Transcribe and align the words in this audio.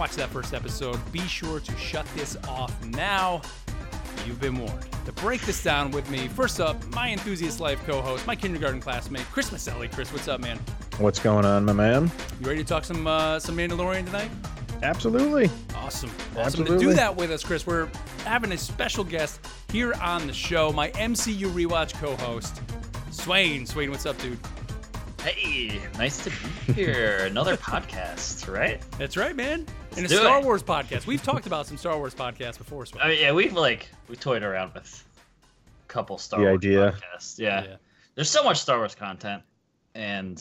So 0.00 0.04
if 0.04 0.16
you 0.16 0.22
have 0.22 0.32
not 0.32 0.40
watched 0.40 0.52
that 0.52 0.54
first 0.54 0.54
episode, 0.54 1.12
be 1.12 1.20
sure 1.28 1.60
to 1.60 1.76
shut 1.76 2.06
this 2.14 2.36
off 2.48 2.86
now. 2.86 3.42
You've 4.26 4.40
been 4.40 4.56
warned. 4.56 4.86
To 5.04 5.12
break 5.12 5.42
this 5.42 5.62
down 5.62 5.90
with 5.90 6.08
me, 6.10 6.26
first 6.28 6.58
up, 6.58 6.82
my 6.88 7.10
enthusiast 7.10 7.60
life 7.60 7.84
co-host, 7.84 8.26
my 8.26 8.34
kindergarten 8.34 8.80
classmate, 8.80 9.26
Chris 9.30 9.50
Maselli. 9.50 9.92
Chris, 9.92 10.10
what's 10.10 10.26
up, 10.26 10.40
man? 10.40 10.58
What's 10.96 11.18
going 11.18 11.44
on, 11.44 11.66
my 11.66 11.74
man? 11.74 12.10
You 12.40 12.46
ready 12.46 12.62
to 12.62 12.68
talk 12.68 12.84
some 12.84 13.06
uh, 13.06 13.38
some 13.40 13.56
Mandalorian 13.56 14.06
tonight? 14.06 14.30
Absolutely. 14.82 15.50
Awesome. 15.74 16.10
Awesome 16.30 16.38
Absolutely. 16.38 16.78
to 16.78 16.84
do 16.84 16.94
that 16.94 17.14
with 17.14 17.30
us, 17.30 17.44
Chris. 17.44 17.66
We're 17.66 17.88
having 18.24 18.52
a 18.52 18.58
special 18.58 19.04
guest 19.04 19.40
here 19.70 19.92
on 19.94 20.26
the 20.26 20.32
show, 20.32 20.72
my 20.72 20.90
MCU 20.92 21.50
rewatch 21.52 21.92
co-host, 22.00 22.62
Swain. 23.10 23.66
Swain, 23.66 23.90
what's 23.90 24.06
up, 24.06 24.18
dude? 24.22 24.38
Hey, 25.22 25.80
nice 25.98 26.24
to 26.24 26.30
be 26.66 26.72
here. 26.72 27.18
Another 27.24 27.56
podcast, 27.56 28.50
right? 28.52 28.80
That's 28.98 29.16
right, 29.18 29.36
man. 29.36 29.66
And 29.96 30.06
a 30.06 30.08
do 30.08 30.16
Star 30.16 30.40
it. 30.40 30.44
Wars 30.44 30.62
podcast. 30.62 31.06
We've 31.06 31.22
talked 31.22 31.46
about 31.46 31.66
some 31.66 31.76
Star 31.76 31.98
Wars 31.98 32.14
podcasts 32.14 32.56
before, 32.56 32.86
Swain. 32.86 33.02
I 33.04 33.08
mean, 33.08 33.20
yeah, 33.20 33.32
we've 33.32 33.52
like 33.52 33.88
we 34.08 34.16
toyed 34.16 34.42
around 34.42 34.72
with 34.72 35.04
a 35.84 35.92
couple 35.92 36.16
Star 36.16 36.40
The 36.40 36.46
Wars 36.46 36.56
idea. 36.58 36.92
podcasts. 36.92 37.38
Yeah. 37.38 37.64
Yeah. 37.64 37.76
there's 38.14 38.30
so 38.30 38.42
much 38.42 38.60
Star 38.60 38.78
Wars 38.78 38.94
content, 38.94 39.42
and 39.94 40.38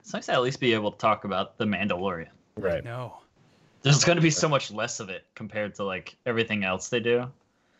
it's 0.00 0.12
nice 0.12 0.26
to 0.26 0.32
at 0.32 0.42
least 0.42 0.60
be 0.60 0.74
able 0.74 0.92
to 0.92 0.98
talk 0.98 1.24
about 1.24 1.56
the 1.56 1.64
Mandalorian. 1.64 2.28
Right. 2.56 2.84
No. 2.84 3.16
There's 3.80 4.04
going 4.04 4.16
to 4.16 4.22
be 4.22 4.30
so 4.30 4.48
much 4.48 4.70
less 4.70 5.00
of 5.00 5.08
it 5.08 5.24
compared 5.34 5.74
to 5.76 5.84
like 5.84 6.16
everything 6.26 6.64
else 6.64 6.90
they 6.90 7.00
do. 7.00 7.30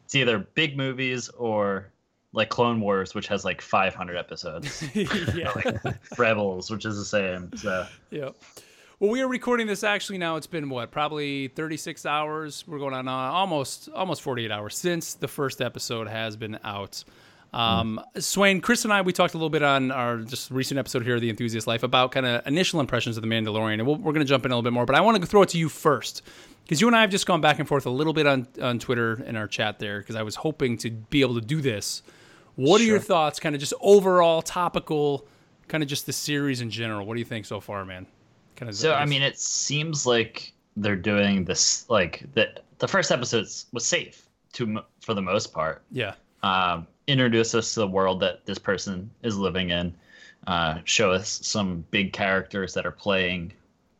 It's 0.06 0.14
either 0.14 0.38
big 0.38 0.78
movies 0.78 1.28
or 1.28 1.91
like 2.33 2.48
Clone 2.48 2.80
Wars, 2.80 3.14
which 3.14 3.28
has 3.28 3.44
like 3.44 3.61
500 3.61 4.16
episodes. 4.16 4.83
yeah. 4.94 5.52
Rebels, 6.16 6.70
which 6.70 6.84
is 6.84 6.97
the 6.97 7.05
same. 7.05 7.50
So 7.56 7.86
Yep. 8.11 8.36
Well, 9.02 9.11
we 9.11 9.20
are 9.20 9.27
recording 9.27 9.66
this 9.66 9.83
actually 9.83 10.19
now. 10.19 10.36
It's 10.36 10.47
been 10.47 10.70
what, 10.70 10.92
probably 10.92 11.48
36 11.48 12.06
hours. 12.06 12.64
We're 12.69 12.78
going 12.78 12.94
on 12.94 13.08
uh, 13.08 13.10
almost 13.10 13.88
almost 13.88 14.22
48 14.22 14.53
hours 14.53 14.78
since 14.78 15.14
the 15.14 15.27
first 15.27 15.60
episode 15.60 16.06
has 16.06 16.36
been 16.36 16.56
out. 16.62 17.03
Um, 17.53 18.00
Swain, 18.16 18.60
Chris, 18.60 18.84
and 18.84 18.92
I 18.92 19.03
we 19.03 19.12
talked 19.12 19.34
a 19.34 19.38
little 19.38 19.50
bit 19.50 19.62
on 19.62 19.91
our 19.91 20.19
just 20.19 20.50
recent 20.53 20.78
episode 20.78 21.03
here 21.03 21.16
of 21.16 21.20
the 21.20 21.30
Enthusiast 21.30 21.66
Life 21.66 21.83
about 21.83 22.12
kind 22.12 22.25
of 22.25 22.47
initial 22.47 22.78
impressions 22.78 23.16
of 23.16 23.22
the 23.22 23.28
Mandalorian, 23.28 23.75
and 23.75 23.86
we'll, 23.86 23.97
we're 23.97 24.12
going 24.12 24.25
to 24.25 24.28
jump 24.28 24.47
in 24.47 24.53
a 24.53 24.55
little 24.55 24.62
bit 24.62 24.72
more. 24.72 24.86
But 24.86 24.94
I 24.94 25.00
want 25.00 25.20
to 25.20 25.27
throw 25.27 25.42
it 25.42 25.48
to 25.48 25.58
you 25.58 25.69
first 25.69 26.22
because 26.64 26.80
you 26.80 26.86
and 26.86 26.97
I 26.97 27.00
have 27.00 27.10
just 27.10 27.27
gone 27.27 27.41
back 27.41 27.58
and 27.58 27.69
forth 27.69 27.86
a 27.86 27.91
little 27.91 28.12
bit 28.12 28.27
on 28.27 28.47
on 28.60 28.78
Twitter 28.78 29.22
in 29.25 29.36
our 29.36 29.48
chat 29.48 29.80
there 29.80 29.98
because 29.98 30.16
I 30.16 30.22
was 30.22 30.36
hoping 30.36 30.78
to 30.78 30.91
be 30.91 31.20
able 31.22 31.34
to 31.34 31.44
do 31.44 31.60
this. 31.60 32.03
What 32.56 32.81
are 32.81 32.84
your 32.84 32.98
thoughts, 32.98 33.41
kind 33.41 33.55
of 33.55 33.61
just 33.61 33.75
overall 33.81 34.42
topical, 34.42 35.27
kind 35.69 35.83
of 35.83 35.89
just 35.89 36.06
the 36.06 36.12
series 36.12 36.61
in 36.61 36.70
general? 36.70 37.06
What 37.06 37.14
do 37.14 37.20
you 37.20 37.25
think 37.25 37.47
so 37.47 37.61
far, 37.61 37.84
man? 37.84 38.06
Kind 38.56 38.69
of. 38.69 38.77
So 38.77 38.94
I 38.94 39.06
mean, 39.06 39.22
it 39.22 39.39
seems 39.39 40.06
like 40.06 40.53
they're 40.77 40.97
doing 40.97 41.44
this 41.44 41.89
like 41.89 42.25
that. 42.34 42.64
The 42.78 42.89
first 42.89 43.11
episode 43.11 43.47
was 43.72 43.86
safe 43.86 44.28
to 44.55 44.81
for 45.00 45.14
the 45.14 45.22
most 45.22 45.53
part. 45.53 45.83
yeah, 45.91 46.14
Um, 46.42 46.86
introduce 47.06 47.55
us 47.55 47.75
to 47.75 47.81
the 47.81 47.89
world 47.89 48.20
that 48.20 48.44
this 48.44 48.59
person 48.59 49.11
is 49.22 49.37
living 49.39 49.70
in. 49.70 49.94
Uh, 50.47 50.78
show 50.84 51.12
us 51.12 51.41
some 51.44 51.84
big 51.91 52.12
characters 52.12 52.75
that 52.75 52.84
are 52.84 52.91
playing 52.93 53.53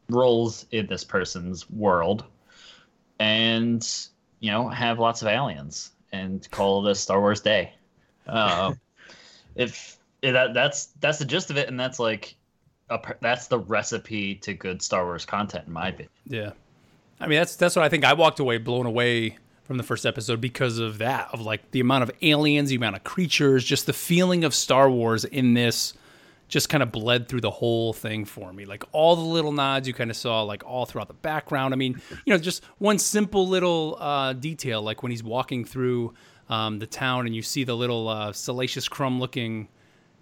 roles 0.09 0.66
in 0.72 0.87
this 0.88 1.05
person's 1.05 1.71
world, 1.71 2.25
and 3.21 3.88
you 4.41 4.50
know 4.50 4.69
have 4.69 4.99
lots 4.99 5.22
of 5.22 5.28
aliens 5.28 5.93
and 6.12 6.50
call 6.50 6.87
it 6.87 6.91
a 6.91 6.94
Star 6.94 7.21
Wars 7.21 7.41
day. 7.41 7.72
Uh, 8.27 8.75
if 9.55 9.99
that 10.22 10.55
that's 10.55 10.87
that's 11.00 11.19
the 11.19 11.25
gist 11.25 11.50
of 11.50 11.56
it, 11.56 11.69
and 11.69 11.78
that's 11.78 11.99
like 11.99 12.37
a, 12.91 13.00
that's 13.21 13.49
the 13.49 13.59
recipe 13.59 14.34
to 14.37 14.55
good 14.55 14.83
Star 14.83 15.05
Wars 15.05 15.25
content, 15.25 15.66
in 15.66 15.72
my 15.72 15.88
opinion. 15.88 16.10
yeah. 16.27 16.50
I 17.21 17.28
mean, 17.28 17.38
that's 17.38 17.55
that's 17.55 17.77
what 17.77 17.84
I 17.84 17.88
think. 17.88 18.05
I 18.05 18.15
walked 18.15 18.41
away 18.41 18.59
blown 18.59 18.84
away 18.84 19.38
from 19.62 19.77
the 19.77 19.84
first 19.84 20.05
episode 20.05 20.41
because 20.41 20.78
of 20.78 20.99
that, 20.99 21.28
of 21.32 21.41
like 21.41 21.71
the 21.71 21.78
amount 21.78 22.03
of 22.03 22.11
aliens, 22.21 22.71
the 22.71 22.77
amount 22.77 22.97
of 22.97 23.05
creatures, 23.05 23.65
just 23.65 23.87
the 23.87 23.93
feeling 23.93 24.43
of 24.43 24.55
Star 24.55 24.91
Wars 24.91 25.25
in 25.25 25.55
this. 25.55 25.94
Just 26.49 26.69
kind 26.69 26.82
of 26.82 26.93
bled 26.93 27.28
through 27.28 27.41
the 27.41 27.50
whole 27.50 27.94
thing 27.94 28.27
for 28.27 28.53
me. 28.53 28.66
Like 28.66 28.84
all 28.93 29.16
the 29.16 29.22
little 29.22 29.53
nods 29.53 29.88
you 29.88 29.94
kind 29.94 30.11
of 30.11 30.16
saw, 30.19 30.43
like 30.43 30.62
all 30.66 30.84
throughout 30.84 31.09
the 31.09 31.15
background. 31.15 31.72
I 31.72 31.78
mean, 31.78 31.99
you 32.27 32.34
know, 32.34 32.38
just 32.38 32.62
one 32.77 32.99
simple 32.99 33.49
little 33.49 33.97
uh, 33.99 34.34
detail, 34.34 34.82
like 34.82 35.03
when 35.03 35.11
he's 35.11 35.22
walking 35.22 35.65
through 35.65 36.12
um, 36.52 36.78
the 36.78 36.86
town 36.86 37.26
and 37.26 37.34
you 37.34 37.42
see 37.42 37.64
the 37.64 37.74
little 37.76 38.08
uh, 38.08 38.32
salacious 38.32 38.86
crumb 38.88 39.18
looking 39.20 39.68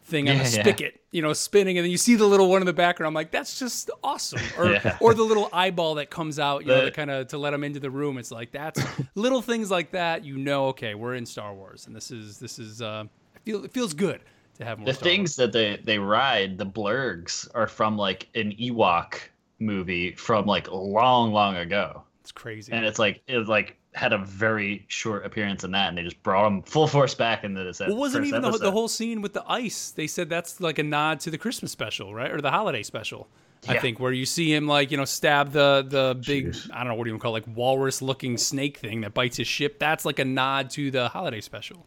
thing 0.05 0.29
on 0.29 0.37
Yeah, 0.37 0.43
the 0.45 0.49
yeah. 0.57 0.63
spigot, 0.63 1.01
you 1.11 1.23
know, 1.23 1.33
spinning, 1.33 1.77
and 1.79 1.85
then 1.85 1.91
you 1.91 1.99
see 1.99 2.15
the 2.17 2.27
little 2.27 2.49
one 2.49 2.63
in 2.63 2.67
the 2.67 2.73
background. 2.73 3.09
I'm 3.09 3.15
like, 3.15 3.31
that's 3.31 3.59
just 3.59 3.91
awesome. 4.03 4.41
Or 4.59 4.71
Yeah. 4.73 4.97
or 5.01 5.15
the 5.15 5.23
little 5.23 5.49
eyeball 5.53 5.97
that 5.97 6.11
comes 6.11 6.39
out, 6.39 6.63
you 6.65 6.69
know, 6.69 6.85
to 6.85 6.91
kind 6.91 7.11
of 7.11 7.29
to 7.29 7.39
let 7.39 7.51
them 7.51 7.65
into 7.65 7.81
the 7.81 7.91
room. 7.91 8.19
It's 8.19 8.31
like 8.31 8.51
that's 8.53 8.81
little 9.15 9.43
things 9.43 9.71
like 9.71 9.91
that. 9.93 10.25
You 10.25 10.37
know, 10.39 10.67
okay, 10.69 10.95
we're 10.95 11.15
in 11.17 11.27
Star 11.27 11.55
Wars, 11.55 11.87
and 11.87 11.95
this 11.95 12.11
is 12.11 12.39
this 12.39 12.59
is 12.59 12.81
uh, 12.83 13.05
I 13.37 13.39
feel 13.45 13.65
it 13.65 13.73
feels 13.73 13.95
good 13.95 14.21
to 14.59 14.65
have 14.65 14.79
more. 14.79 14.87
the 14.87 14.95
Star 14.95 15.09
things 15.09 15.37
that 15.37 15.53
they 15.53 15.81
they 15.85 15.99
ride 15.99 16.59
the 16.59 16.67
blurrgs 16.67 17.49
are 17.55 17.67
from 17.67 17.97
like 17.97 18.29
an 18.35 18.53
ewok 18.53 19.15
movie 19.59 20.13
from 20.15 20.47
like 20.47 20.71
long 20.71 21.33
long 21.33 21.57
ago 21.57 22.03
It's 22.23 22.33
crazy. 22.33 22.73
and 22.73 22.85
it's 22.85 22.99
like 22.99 23.23
it's 23.29 23.49
like 23.49 23.77
had 23.93 24.13
a 24.13 24.19
very 24.19 24.85
short 24.89 25.27
appearance 25.27 25.65
in 25.65 25.73
that 25.73 25.89
and 25.89 25.99
they 25.99 26.03
just 26.03 26.23
brought 26.23 26.47
him 26.47 26.63
full 26.63 26.87
force 26.87 27.15
back 27.15 27.43
into 27.43 27.65
this 27.65 27.81
well, 27.81 27.97
wasn't 27.97 28.23
first 28.23 28.29
even 28.29 28.43
the, 28.43 28.49
episode. 28.49 28.65
the 28.65 28.71
whole 28.71 28.89
scene 28.89 29.21
with 29.21 29.33
the 29.33 29.45
ice. 29.49 29.91
They 29.91 30.07
said 30.07 30.29
that's 30.29 30.61
like 30.61 30.79
a 30.79 30.83
nod 30.85 31.21
to 31.21 31.31
the 31.31 31.39
Christmas 31.39 31.73
special, 31.73 32.15
right, 32.15 32.31
or 32.31 32.41
the 32.41 32.51
holiday 32.51 32.83
special. 32.83 33.29
I 33.69 33.79
think 33.79 34.01
where 34.01 34.13
you 34.13 34.25
see 34.25 34.55
him 34.55 34.67
like 34.67 34.91
you 34.91 34.97
know 34.97 35.05
stab 35.05 35.53
the 35.53 35.85
the 35.87 36.19
big 36.27 36.49
Jeez. 36.49 36.71
I 36.73 36.79
don't 36.79 36.89
know 36.89 36.95
what 36.95 37.05
do 37.05 37.11
you 37.11 37.15
even 37.15 37.21
call 37.21 37.37
it, 37.37 37.47
like 37.47 37.57
walrus 37.57 38.01
looking 38.01 38.39
snake 38.39 38.79
thing 38.79 39.03
that 39.03 39.13
bites 39.13 39.37
his 39.37 39.47
ship. 39.47 39.79
That's 39.79 40.05
like 40.05 40.19
a 40.19 40.25
nod 40.25 40.71
to 40.71 40.91
the 40.91 41.09
holiday 41.09 41.41
special. 41.41 41.87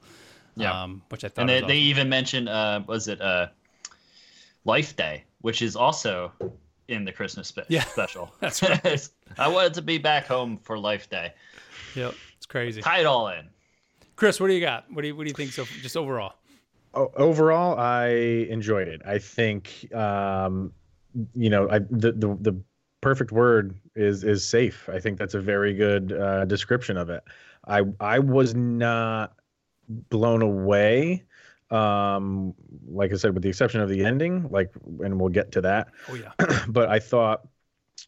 Yeah. 0.56 0.84
um, 0.84 1.02
which 1.09 1.24
I 1.24 1.30
thought 1.30 1.41
and 1.41 1.50
they, 1.50 1.62
was 1.62 1.68
they 1.68 1.78
even 1.78 2.09
mentioned 2.09 2.47
uh 2.47 2.81
was 2.85 3.08
it 3.08 3.20
uh 3.22 3.47
life 4.66 4.96
day 4.96 5.24
which 5.41 5.62
is 5.64 5.75
also 5.75 6.31
in 6.88 7.06
the 7.06 7.12
christmas 7.12 7.47
spe- 7.47 7.70
Yeah, 7.70 7.84
special 7.85 8.31
that's 8.40 8.62
right. 8.62 9.09
i 9.40 9.47
wanted 9.47 9.74
to 9.74 9.81
be 9.81 9.97
back 9.97 10.28
home 10.28 10.59
for 10.62 10.78
life 10.78 11.09
day 11.09 11.34
Yep, 11.95 12.13
it's 12.37 12.45
crazy. 12.45 12.81
tie 12.81 12.99
it 12.99 13.05
all 13.05 13.27
in 13.29 13.49
Chris, 14.15 14.39
what 14.39 14.47
do 14.47 14.53
you 14.53 14.61
got? 14.61 14.85
What 14.91 15.01
do 15.01 15.07
you 15.07 15.15
what 15.15 15.23
do 15.23 15.29
you 15.29 15.33
think 15.33 15.51
so 15.51 15.65
just 15.81 15.97
overall? 15.97 16.33
O- 16.93 17.11
overall, 17.15 17.77
I 17.79 18.07
enjoyed 18.49 18.87
it. 18.87 19.01
I 19.05 19.17
think, 19.17 19.91
um, 19.93 20.71
you 21.33 21.49
know, 21.49 21.69
I, 21.69 21.79
the, 21.79 22.11
the 22.11 22.37
the 22.39 22.61
perfect 23.01 23.31
word 23.31 23.75
is 23.95 24.23
is 24.23 24.47
safe. 24.47 24.87
I 24.91 24.99
think 24.99 25.17
that's 25.17 25.33
a 25.33 25.39
very 25.39 25.73
good 25.73 26.13
uh, 26.13 26.45
description 26.45 26.97
of 26.97 27.09
it. 27.09 27.23
I 27.67 27.81
I 27.99 28.19
was 28.19 28.53
not 28.55 29.33
blown 29.89 30.41
away. 30.41 31.23
Um, 31.71 32.53
like 32.87 33.11
I 33.11 33.15
said, 33.15 33.33
with 33.33 33.41
the 33.41 33.49
exception 33.49 33.81
of 33.81 33.89
the 33.89 34.05
ending, 34.05 34.47
like, 34.51 34.71
and 34.99 35.19
we'll 35.19 35.29
get 35.29 35.51
to 35.53 35.61
that. 35.61 35.87
Oh 36.07 36.13
yeah, 36.13 36.33
but 36.67 36.89
I 36.89 36.99
thought 36.99 37.47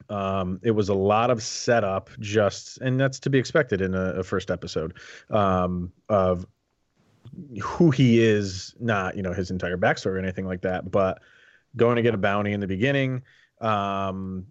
um, 0.10 0.60
it 0.64 0.72
was 0.72 0.90
a 0.90 0.94
lot 0.94 1.30
of 1.30 1.42
setup, 1.42 2.10
just 2.20 2.80
and 2.80 3.00
that's 3.00 3.20
to 3.20 3.30
be 3.30 3.38
expected 3.38 3.82
in 3.82 3.94
a, 3.94 4.16
a 4.16 4.24
first 4.24 4.52
episode 4.52 4.97
um, 5.30 5.92
of 6.09 6.46
who 7.62 7.92
he 7.92 8.24
is, 8.24 8.74
not 8.80 9.16
you 9.16 9.24
know 9.24 9.34
his 9.34 9.52
entire 9.52 9.78
backstory 9.78 10.14
or 10.14 10.20
anything 10.20 10.46
like 10.46 10.62
that, 10.62 10.92
but 10.92 11.22
going 11.76 11.96
to 11.96 12.02
get 12.02 12.14
a 12.14 12.18
bounty 12.18 12.53
in 12.53 12.59
the 12.59 12.68
beginning, 12.68 13.22
um, 13.62 14.46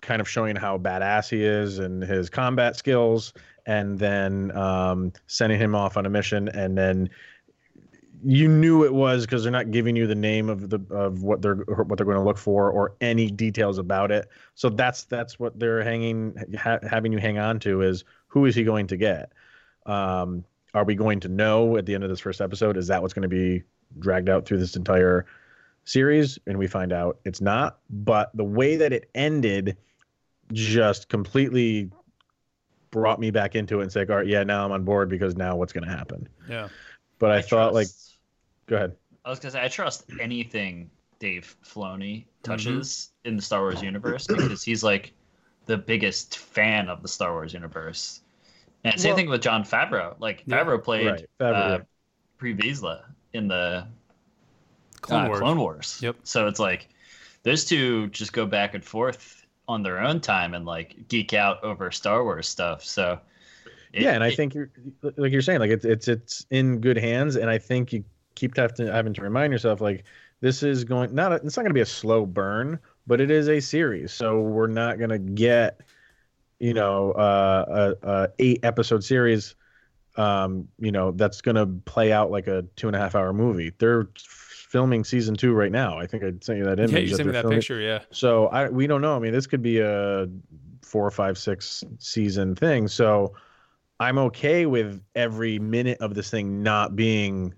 kind 0.00 0.20
of 0.20 0.28
showing 0.28 0.56
how 0.56 0.78
badass 0.78 1.30
he 1.30 1.44
is 1.44 1.78
and 1.78 2.02
his 2.02 2.28
combat 2.28 2.76
skills, 2.76 3.32
and 3.66 3.98
then 3.98 4.54
um, 4.56 5.12
sending 5.26 5.58
him 5.58 5.74
off 5.74 5.96
on 5.96 6.06
a 6.06 6.10
mission, 6.10 6.48
and 6.48 6.76
then 6.76 7.08
you 8.24 8.48
knew 8.48 8.84
it 8.84 8.92
was 8.92 9.24
because 9.24 9.42
they're 9.42 9.52
not 9.52 9.70
giving 9.70 9.96
you 9.96 10.06
the 10.06 10.14
name 10.14 10.48
of 10.48 10.70
the 10.70 10.80
of 10.90 11.22
what 11.22 11.42
they're 11.42 11.56
what 11.56 11.96
they're 11.96 12.06
going 12.06 12.18
to 12.18 12.24
look 12.24 12.38
for 12.38 12.70
or 12.70 12.94
any 13.00 13.30
details 13.30 13.78
about 13.78 14.10
it. 14.10 14.28
So 14.54 14.68
that's 14.68 15.04
that's 15.04 15.38
what 15.38 15.58
they're 15.58 15.82
hanging 15.82 16.36
ha- 16.58 16.80
having 16.88 17.12
you 17.12 17.18
hang 17.18 17.38
on 17.38 17.58
to 17.60 17.82
is 17.82 18.04
who 18.28 18.46
is 18.46 18.54
he 18.54 18.64
going 18.64 18.86
to 18.88 18.96
get? 18.96 19.32
Um, 19.86 20.44
are 20.74 20.84
we 20.84 20.94
going 20.94 21.20
to 21.20 21.28
know 21.28 21.76
at 21.76 21.86
the 21.86 21.94
end 21.94 22.04
of 22.04 22.10
this 22.10 22.20
first 22.20 22.40
episode? 22.40 22.76
Is 22.76 22.86
that 22.88 23.02
what's 23.02 23.14
going 23.14 23.22
to 23.22 23.28
be 23.28 23.62
dragged 23.98 24.28
out 24.28 24.46
through 24.46 24.58
this 24.58 24.76
entire 24.76 25.26
series? 25.84 26.38
And 26.46 26.58
we 26.58 26.66
find 26.66 26.92
out 26.92 27.18
it's 27.24 27.40
not. 27.40 27.78
But 27.88 28.30
the 28.34 28.44
way 28.44 28.76
that 28.76 28.92
it 28.92 29.10
ended 29.14 29.76
just 30.52 31.08
completely 31.08 31.90
brought 32.90 33.20
me 33.20 33.30
back 33.30 33.54
into 33.54 33.80
it 33.80 33.84
and 33.84 33.92
said, 33.92 34.10
all 34.10 34.18
right, 34.18 34.26
yeah, 34.26 34.44
now 34.44 34.64
I'm 34.64 34.72
on 34.72 34.84
board 34.84 35.08
because 35.08 35.36
now 35.36 35.56
what's 35.56 35.72
going 35.72 35.84
to 35.84 35.90
happen? 35.90 36.28
yeah. 36.48 36.68
But 37.18 37.32
I, 37.32 37.42
thought, 37.42 37.74
like, 37.74 37.86
trust- 37.86 38.09
go 38.70 38.76
ahead. 38.76 38.96
I 39.24 39.28
was 39.30 39.38
gonna 39.38 39.52
say 39.52 39.62
I 39.62 39.68
trust 39.68 40.04
anything 40.18 40.90
Dave 41.18 41.54
Filoni 41.64 42.24
touches 42.42 43.10
Mm-hmm. 43.24 43.28
in 43.28 43.36
the 43.36 43.42
Star 43.42 43.60
Wars 43.60 43.82
universe 43.82 44.26
because 44.26 44.62
he's 44.62 44.82
like 44.82 45.12
the 45.66 45.76
biggest 45.76 46.38
fan 46.38 46.88
of 46.88 47.02
the 47.02 47.08
Star 47.08 47.32
Wars 47.32 47.52
universe. 47.52 48.22
And 48.84 48.98
same 48.98 49.10
Well- 49.10 49.16
thing 49.16 49.28
with 49.28 49.42
Jon 49.42 49.62
Favreau. 49.64 50.14
Like 50.18 50.42
Yeah. 50.46 50.64
Favreau 50.64 50.82
played 50.82 51.06
Right, 51.06 51.26
Favreau, 51.38 51.54
uh, 51.72 51.78
yeah. 51.78 51.84
Pre 52.38 52.54
Vizsla 52.56 53.02
in 53.34 53.46
the 53.48 53.86
Clone 55.02 55.26
uh, 55.26 55.28
Wars. 55.28 55.40
Clone 55.40 55.58
Wars. 55.58 55.98
Yep. 56.02 56.16
So 56.22 56.46
it's 56.46 56.58
like 56.60 56.88
those 57.42 57.66
two 57.66 58.06
just 58.08 58.32
go 58.32 58.46
back 58.46 58.74
and 58.74 58.82
forth 58.82 59.44
on 59.68 59.82
their 59.82 60.00
own 60.00 60.20
time 60.20 60.54
and 60.54 60.64
like 60.64 61.08
geek 61.08 61.34
out 61.34 61.62
over 61.62 61.90
Star 61.90 62.24
Wars 62.24 62.48
stuff. 62.48 62.82
So 62.82 63.20
it, 63.92 64.02
yeah, 64.02 64.12
and 64.12 64.24
I 64.24 64.28
it, 64.28 64.36
think 64.36 64.54
you're 64.54 64.70
like 65.16 65.32
you're 65.32 65.42
saying, 65.42 65.60
like 65.60 65.70
it's 65.70 65.84
it's 65.84 66.08
it's 66.08 66.46
in 66.50 66.80
good 66.80 66.96
hands, 66.96 67.36
and 67.36 67.50
I 67.50 67.58
think 67.58 67.92
you 67.92 68.04
keep 68.40 68.56
having 68.56 68.86
to, 68.86 68.92
having 68.92 69.14
to 69.14 69.22
remind 69.22 69.52
yourself 69.52 69.80
like 69.80 70.04
this 70.40 70.62
is 70.62 70.84
going 70.84 71.14
not 71.14 71.32
a, 71.32 71.36
it's 71.36 71.56
not 71.56 71.62
going 71.62 71.70
to 71.70 71.74
be 71.74 71.80
a 71.80 71.86
slow 71.86 72.26
burn, 72.26 72.78
but 73.06 73.20
it 73.20 73.30
is 73.30 73.48
a 73.48 73.60
series, 73.60 74.12
so 74.12 74.40
we're 74.40 74.66
not 74.66 74.98
going 74.98 75.10
to 75.10 75.18
get 75.18 75.80
you 76.58 76.74
know 76.74 77.12
uh, 77.12 77.94
a, 78.02 78.08
a 78.08 78.28
eight 78.38 78.60
episode 78.62 79.04
series 79.04 79.54
um, 80.16 80.68
you 80.78 80.92
know, 80.92 81.12
that's 81.12 81.40
going 81.40 81.54
to 81.54 81.66
play 81.84 82.12
out 82.12 82.30
like 82.30 82.46
a 82.46 82.62
two 82.76 82.88
and 82.88 82.96
a 82.96 82.98
half 82.98 83.14
hour 83.14 83.32
movie. 83.32 83.72
They're 83.78 84.08
filming 84.18 85.04
season 85.04 85.34
two 85.34 85.52
right 85.52 85.72
now. 85.72 85.98
I 85.98 86.06
think 86.06 86.22
I 86.22 86.32
sent 86.40 86.58
you 86.58 86.64
that 86.64 86.78
image. 86.78 86.92
Yeah, 86.92 86.98
you 86.98 87.16
sent 87.16 87.26
me 87.26 87.32
that 87.32 87.42
filming. 87.42 87.58
picture. 87.58 87.80
Yeah. 87.80 88.00
So 88.10 88.48
I 88.48 88.68
we 88.68 88.86
don't 88.86 89.00
know. 89.00 89.16
I 89.16 89.18
mean, 89.18 89.32
this 89.32 89.46
could 89.46 89.62
be 89.62 89.78
a 89.78 90.28
four, 90.82 91.10
five, 91.10 91.38
six 91.38 91.84
season 91.98 92.54
thing. 92.54 92.88
So 92.88 93.34
I'm 93.98 94.18
okay 94.18 94.66
with 94.66 95.02
every 95.14 95.58
minute 95.58 95.98
of 96.00 96.14
this 96.14 96.30
thing 96.30 96.62
not 96.62 96.96
being 96.96 97.54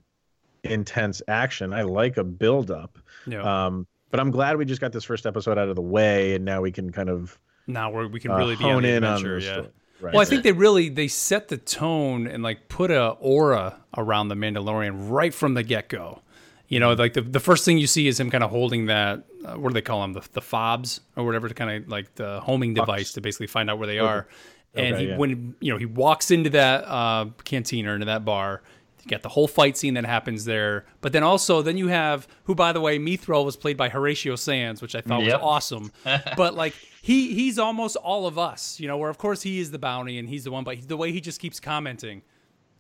intense 0.65 1.23
action. 1.29 1.73
I 1.73 1.83
like 1.83 2.17
a 2.17 2.25
buildup. 2.25 2.99
Yeah. 3.27 3.67
Um, 3.67 3.87
but 4.11 4.21
I'm 4.21 4.31
glad 4.31 4.57
we 4.57 4.65
just 4.65 4.81
got 4.81 4.93
this 4.93 5.05
first 5.05 5.27
episode 5.27 5.59
out 5.59 5.69
of 5.69 5.77
the 5.77 5.83
way, 5.83 6.35
and 6.35 6.45
now 6.45 6.61
we 6.61 6.71
can 6.71 6.93
kind 6.93 7.09
of 7.09 7.39
now 7.67 7.91
we 7.91 8.07
we 8.07 8.21
can 8.21 8.33
really 8.33 8.55
uh, 8.55 8.59
be 8.59 8.65
on 8.65 8.83
the 8.83 8.91
adventure. 8.91 9.37
On 9.37 9.43
yeah. 9.43 9.53
Story. 9.53 9.69
Right. 10.01 10.15
Well, 10.15 10.23
I 10.23 10.25
think 10.25 10.43
they 10.43 10.53
really 10.53 10.89
they 10.89 11.09
set 11.09 11.49
the 11.49 11.57
tone 11.57 12.27
and 12.27 12.43
like 12.43 12.69
put 12.69 12.91
a 12.91 13.11
aura 13.21 13.79
around 13.97 14.29
the 14.29 14.35
Mandalorian 14.35 15.11
right 15.11 15.33
from 15.33 15.55
the 15.55 15.63
get 15.63 15.89
go. 15.89 16.23
You 16.67 16.81
know, 16.81 16.95
like 16.95 17.13
the, 17.13 17.21
the 17.21 17.39
first 17.39 17.65
thing 17.65 17.79
you 17.79 17.87
see 17.87 18.09
is 18.09 18.19
him 18.19 18.31
kind 18.31 18.43
of 18.43 18.51
holding 18.51 18.87
that 18.87 19.25
uh, 19.45 19.55
what 19.55 19.69
do 19.69 19.75
they 19.75 19.83
call 19.83 20.03
them 20.03 20.13
the 20.13 20.27
the 20.33 20.41
fobs 20.41 21.01
or 21.17 21.25
whatever 21.25 21.49
to 21.49 21.55
kind 21.55 21.71
of 21.71 21.89
like 21.89 22.15
the 22.17 22.41
homing 22.41 22.75
device 22.75 23.13
to 23.13 23.21
basically 23.21 23.47
find 23.47 23.71
out 23.71 23.79
where 23.79 23.87
they 23.87 23.99
are. 23.99 24.27
Okay. 24.75 24.89
And 24.89 24.99
he 24.99 25.07
yeah. 25.09 25.17
when 25.17 25.55
you 25.61 25.73
know 25.73 25.79
he 25.79 25.87
walks 25.87 26.31
into 26.31 26.51
that 26.51 26.85
uh, 26.85 27.27
canteen 27.45 27.87
or 27.87 27.95
into 27.95 28.07
that 28.07 28.25
bar, 28.25 28.63
you 29.03 29.09
got 29.09 29.23
the 29.23 29.29
whole 29.29 29.49
fight 29.49 29.77
scene 29.77 29.95
that 29.95 30.05
happens 30.05 30.45
there. 30.45 30.85
But 31.01 31.13
then 31.13 31.23
also 31.23 31.63
then 31.63 31.77
you 31.77 31.89
have 31.89 32.29
who 32.45 32.55
by 32.55 32.73
the 32.73 32.81
way 32.81 32.99
Mythrol 32.99 33.45
was 33.45 33.57
played 33.57 33.77
by 33.77 33.89
Horatio 33.89 34.37
Sanz, 34.37 34.81
which 34.81 34.95
I 34.95 35.01
thought 35.01 35.23
yep. 35.23 35.41
was 35.41 35.43
awesome. 35.43 35.93
but 36.37 36.55
like 36.55 36.75
he 37.03 37.35
he's 37.35 37.59
almost 37.59 37.97
all 37.97 38.27
of 38.27 38.39
us, 38.39 38.79
you 38.79 38.87
know. 38.87 38.97
Where 38.97 39.11
of 39.11 39.19
course 39.19 39.43
he 39.43 39.59
is 39.59 39.71
the 39.71 39.79
bounty 39.79 40.19
and 40.19 40.29
he's 40.29 40.45
the 40.45 40.51
one, 40.51 40.65
but 40.65 40.87
the 40.87 40.97
way 40.97 41.11
he 41.11 41.21
just 41.21 41.41
keeps 41.41 41.59
commenting, 41.59 42.23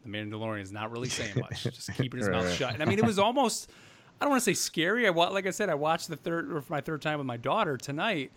the 0.04 0.08
Mandalorian 0.08 0.62
is 0.62 0.72
not 0.72 0.92
really 0.92 1.08
saying 1.08 1.34
much, 1.36 1.62
just 1.64 1.92
keeping 1.94 2.20
his 2.20 2.28
mouth 2.28 2.52
shut. 2.54 2.74
And 2.74 2.82
I 2.82 2.86
mean, 2.86 2.98
it 2.98 3.04
was 3.04 3.18
almost 3.18 3.70
I 4.20 4.24
don't 4.24 4.30
want 4.30 4.42
to 4.42 4.44
say 4.44 4.54
scary. 4.54 5.08
I 5.08 5.10
like 5.10 5.48
I 5.48 5.50
said, 5.50 5.68
I 5.68 5.74
watched 5.74 6.08
the 6.08 6.14
third 6.14 6.52
or 6.52 6.62
my 6.68 6.80
third 6.80 7.02
time 7.02 7.18
with 7.18 7.26
my 7.26 7.36
daughter 7.36 7.76
tonight, 7.76 8.30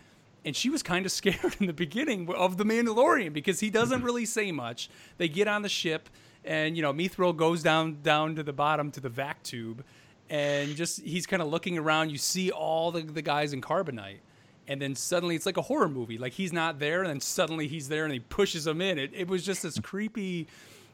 and 0.44 0.56
she 0.56 0.68
was 0.70 0.82
kind 0.82 1.06
of 1.06 1.12
scared 1.20 1.56
in 1.60 1.66
the 1.66 1.72
beginning 1.72 2.28
of 2.34 2.56
the 2.56 2.64
Mandalorian 2.64 3.32
because 3.32 3.60
he 3.60 3.70
doesn't 3.70 3.98
mm-hmm. 3.98 4.06
really 4.06 4.26
say 4.26 4.50
much. 4.50 4.90
They 5.18 5.28
get 5.28 5.46
on 5.46 5.62
the 5.62 5.68
ship, 5.68 6.08
and 6.46 6.76
you 6.76 6.82
know, 6.82 6.92
Mythrol 6.92 7.36
goes 7.36 7.62
down 7.62 7.98
down 8.02 8.36
to 8.36 8.42
the 8.42 8.52
bottom 8.52 8.90
to 8.92 9.00
the 9.00 9.08
vac 9.08 9.42
tube, 9.42 9.84
and 10.30 10.74
just 10.76 11.00
he's 11.02 11.26
kind 11.26 11.42
of 11.42 11.48
looking 11.48 11.78
around. 11.78 12.10
You 12.10 12.18
see 12.18 12.50
all 12.50 12.90
the 12.92 13.02
the 13.02 13.22
guys 13.22 13.52
in 13.52 13.60
carbonite 13.60 14.18
and 14.68 14.80
then 14.80 14.94
suddenly 14.94 15.36
it's 15.36 15.46
like 15.46 15.56
a 15.56 15.62
horror 15.62 15.88
movie. 15.88 16.18
Like 16.18 16.32
he's 16.32 16.52
not 16.52 16.78
there, 16.78 17.00
and 17.00 17.08
then 17.08 17.20
suddenly 17.20 17.68
he's 17.68 17.88
there, 17.88 18.04
and 18.04 18.12
he 18.12 18.20
pushes 18.20 18.66
him 18.66 18.80
in. 18.80 18.98
It 18.98 19.10
it 19.14 19.28
was 19.28 19.44
just 19.44 19.62
this 19.62 19.78
creepy, 19.78 20.46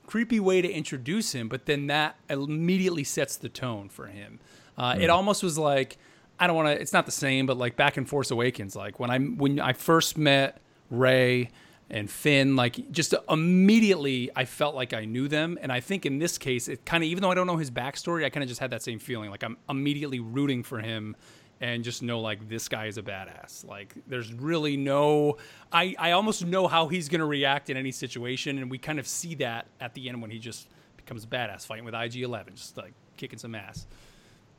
creepy 0.06 0.40
way 0.40 0.62
to 0.62 0.70
introduce 0.70 1.32
him. 1.32 1.48
But 1.48 1.66
then 1.66 1.86
that 1.88 2.16
immediately 2.28 3.04
sets 3.04 3.36
the 3.36 3.48
tone 3.48 3.88
for 3.88 4.06
him. 4.06 4.40
Uh, 4.76 4.94
mm. 4.94 5.00
It 5.00 5.10
almost 5.10 5.42
was 5.42 5.58
like 5.58 5.98
I 6.38 6.46
don't 6.46 6.56
want 6.56 6.68
to. 6.68 6.80
It's 6.80 6.92
not 6.92 7.06
the 7.06 7.12
same, 7.12 7.46
but 7.46 7.56
like 7.56 7.76
back 7.76 7.96
in 7.96 8.04
Force 8.04 8.30
Awakens, 8.30 8.76
like 8.76 9.00
when 9.00 9.10
I 9.10 9.18
when 9.18 9.60
I 9.60 9.72
first 9.72 10.18
met 10.18 10.60
Rey 10.90 11.50
and 11.92 12.10
Finn, 12.10 12.56
like 12.56 12.90
just 12.90 13.14
immediately 13.28 14.30
I 14.34 14.46
felt 14.46 14.74
like 14.74 14.94
I 14.94 15.04
knew 15.04 15.28
them. 15.28 15.58
And 15.60 15.70
I 15.70 15.80
think 15.80 16.06
in 16.06 16.18
this 16.18 16.38
case, 16.38 16.66
it 16.66 16.86
kind 16.86 17.04
of 17.04 17.08
even 17.08 17.20
though 17.20 17.30
I 17.30 17.34
don't 17.34 17.46
know 17.46 17.58
his 17.58 17.70
backstory, 17.70 18.24
I 18.24 18.30
kind 18.30 18.42
of 18.42 18.48
just 18.48 18.60
had 18.60 18.70
that 18.70 18.82
same 18.82 18.98
feeling. 18.98 19.30
Like 19.30 19.44
I'm 19.44 19.58
immediately 19.68 20.18
rooting 20.18 20.62
for 20.62 20.80
him 20.80 21.14
and 21.60 21.84
just 21.84 22.02
know 22.02 22.20
like 22.20 22.48
this 22.48 22.66
guy 22.66 22.86
is 22.86 22.96
a 22.96 23.02
badass. 23.02 23.66
Like 23.66 23.94
there's 24.06 24.32
really 24.32 24.78
no 24.78 25.36
I 25.70 25.94
I 25.98 26.12
almost 26.12 26.46
know 26.46 26.66
how 26.66 26.88
he's 26.88 27.10
going 27.10 27.20
to 27.20 27.26
react 27.26 27.68
in 27.68 27.76
any 27.76 27.92
situation 27.92 28.56
and 28.56 28.70
we 28.70 28.78
kind 28.78 28.98
of 28.98 29.06
see 29.06 29.34
that 29.36 29.66
at 29.78 29.92
the 29.92 30.08
end 30.08 30.22
when 30.22 30.30
he 30.30 30.38
just 30.38 30.68
becomes 30.96 31.24
a 31.24 31.26
badass 31.26 31.66
fighting 31.66 31.84
with 31.84 31.94
IG-11 31.94 32.54
just 32.54 32.78
like 32.78 32.94
kicking 33.18 33.38
some 33.38 33.54
ass. 33.54 33.86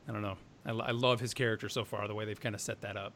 I 0.08 0.12
don't 0.12 0.22
know. 0.22 0.36
I, 0.64 0.70
I 0.70 0.90
love 0.92 1.18
his 1.18 1.34
character 1.34 1.68
so 1.68 1.84
far 1.84 2.06
the 2.06 2.14
way 2.14 2.26
they've 2.26 2.40
kind 2.40 2.54
of 2.54 2.60
set 2.60 2.80
that 2.82 2.96
up. 2.96 3.12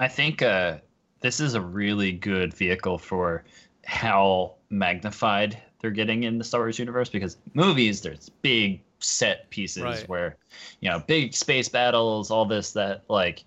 I 0.00 0.08
think 0.08 0.42
uh 0.42 0.78
this 1.22 1.40
is 1.40 1.54
a 1.54 1.60
really 1.60 2.12
good 2.12 2.52
vehicle 2.52 2.98
for 2.98 3.44
how 3.84 4.54
magnified 4.70 5.60
they're 5.80 5.90
getting 5.90 6.24
in 6.24 6.38
the 6.38 6.44
Star 6.44 6.60
Wars 6.60 6.78
universe 6.78 7.08
because 7.08 7.38
movies 7.54 8.00
there's 8.00 8.28
big 8.28 8.80
set 9.00 9.50
pieces 9.50 9.82
right. 9.82 10.08
where 10.08 10.36
you 10.80 10.88
know 10.88 11.00
big 11.00 11.34
space 11.34 11.68
battles 11.68 12.30
all 12.30 12.44
this 12.44 12.72
that 12.72 13.02
like 13.08 13.44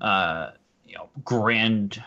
uh 0.00 0.50
you 0.86 0.96
know 0.96 1.08
grand 1.24 2.02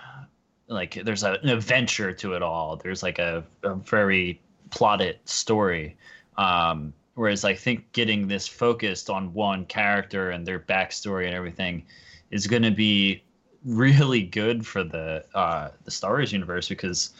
like 0.67 1.01
there's 1.05 1.23
a, 1.23 1.33
an 1.41 1.49
adventure 1.49 2.11
to 2.11 2.33
it 2.33 2.43
all 2.43 2.75
there's 2.75 3.01
like 3.01 3.17
a, 3.17 3.43
a 3.63 3.75
very 3.75 4.41
plotted 4.69 5.19
story 5.23 5.95
um 6.37 6.93
whereas 7.15 7.45
i 7.45 7.53
think 7.53 7.89
getting 7.93 8.27
this 8.27 8.45
focused 8.45 9.09
on 9.09 9.33
one 9.33 9.65
character 9.65 10.31
and 10.31 10.45
their 10.45 10.59
backstory 10.59 11.25
and 11.25 11.33
everything 11.33 11.83
is 12.29 12.45
going 12.45 12.63
to 12.63 12.71
be 12.71 13.23
really 13.63 14.23
good 14.23 14.65
for 14.65 14.83
the 14.83 15.23
uh 15.35 15.69
the 15.85 15.91
star 15.91 16.11
wars 16.13 16.33
universe 16.33 16.67
because 16.67 17.11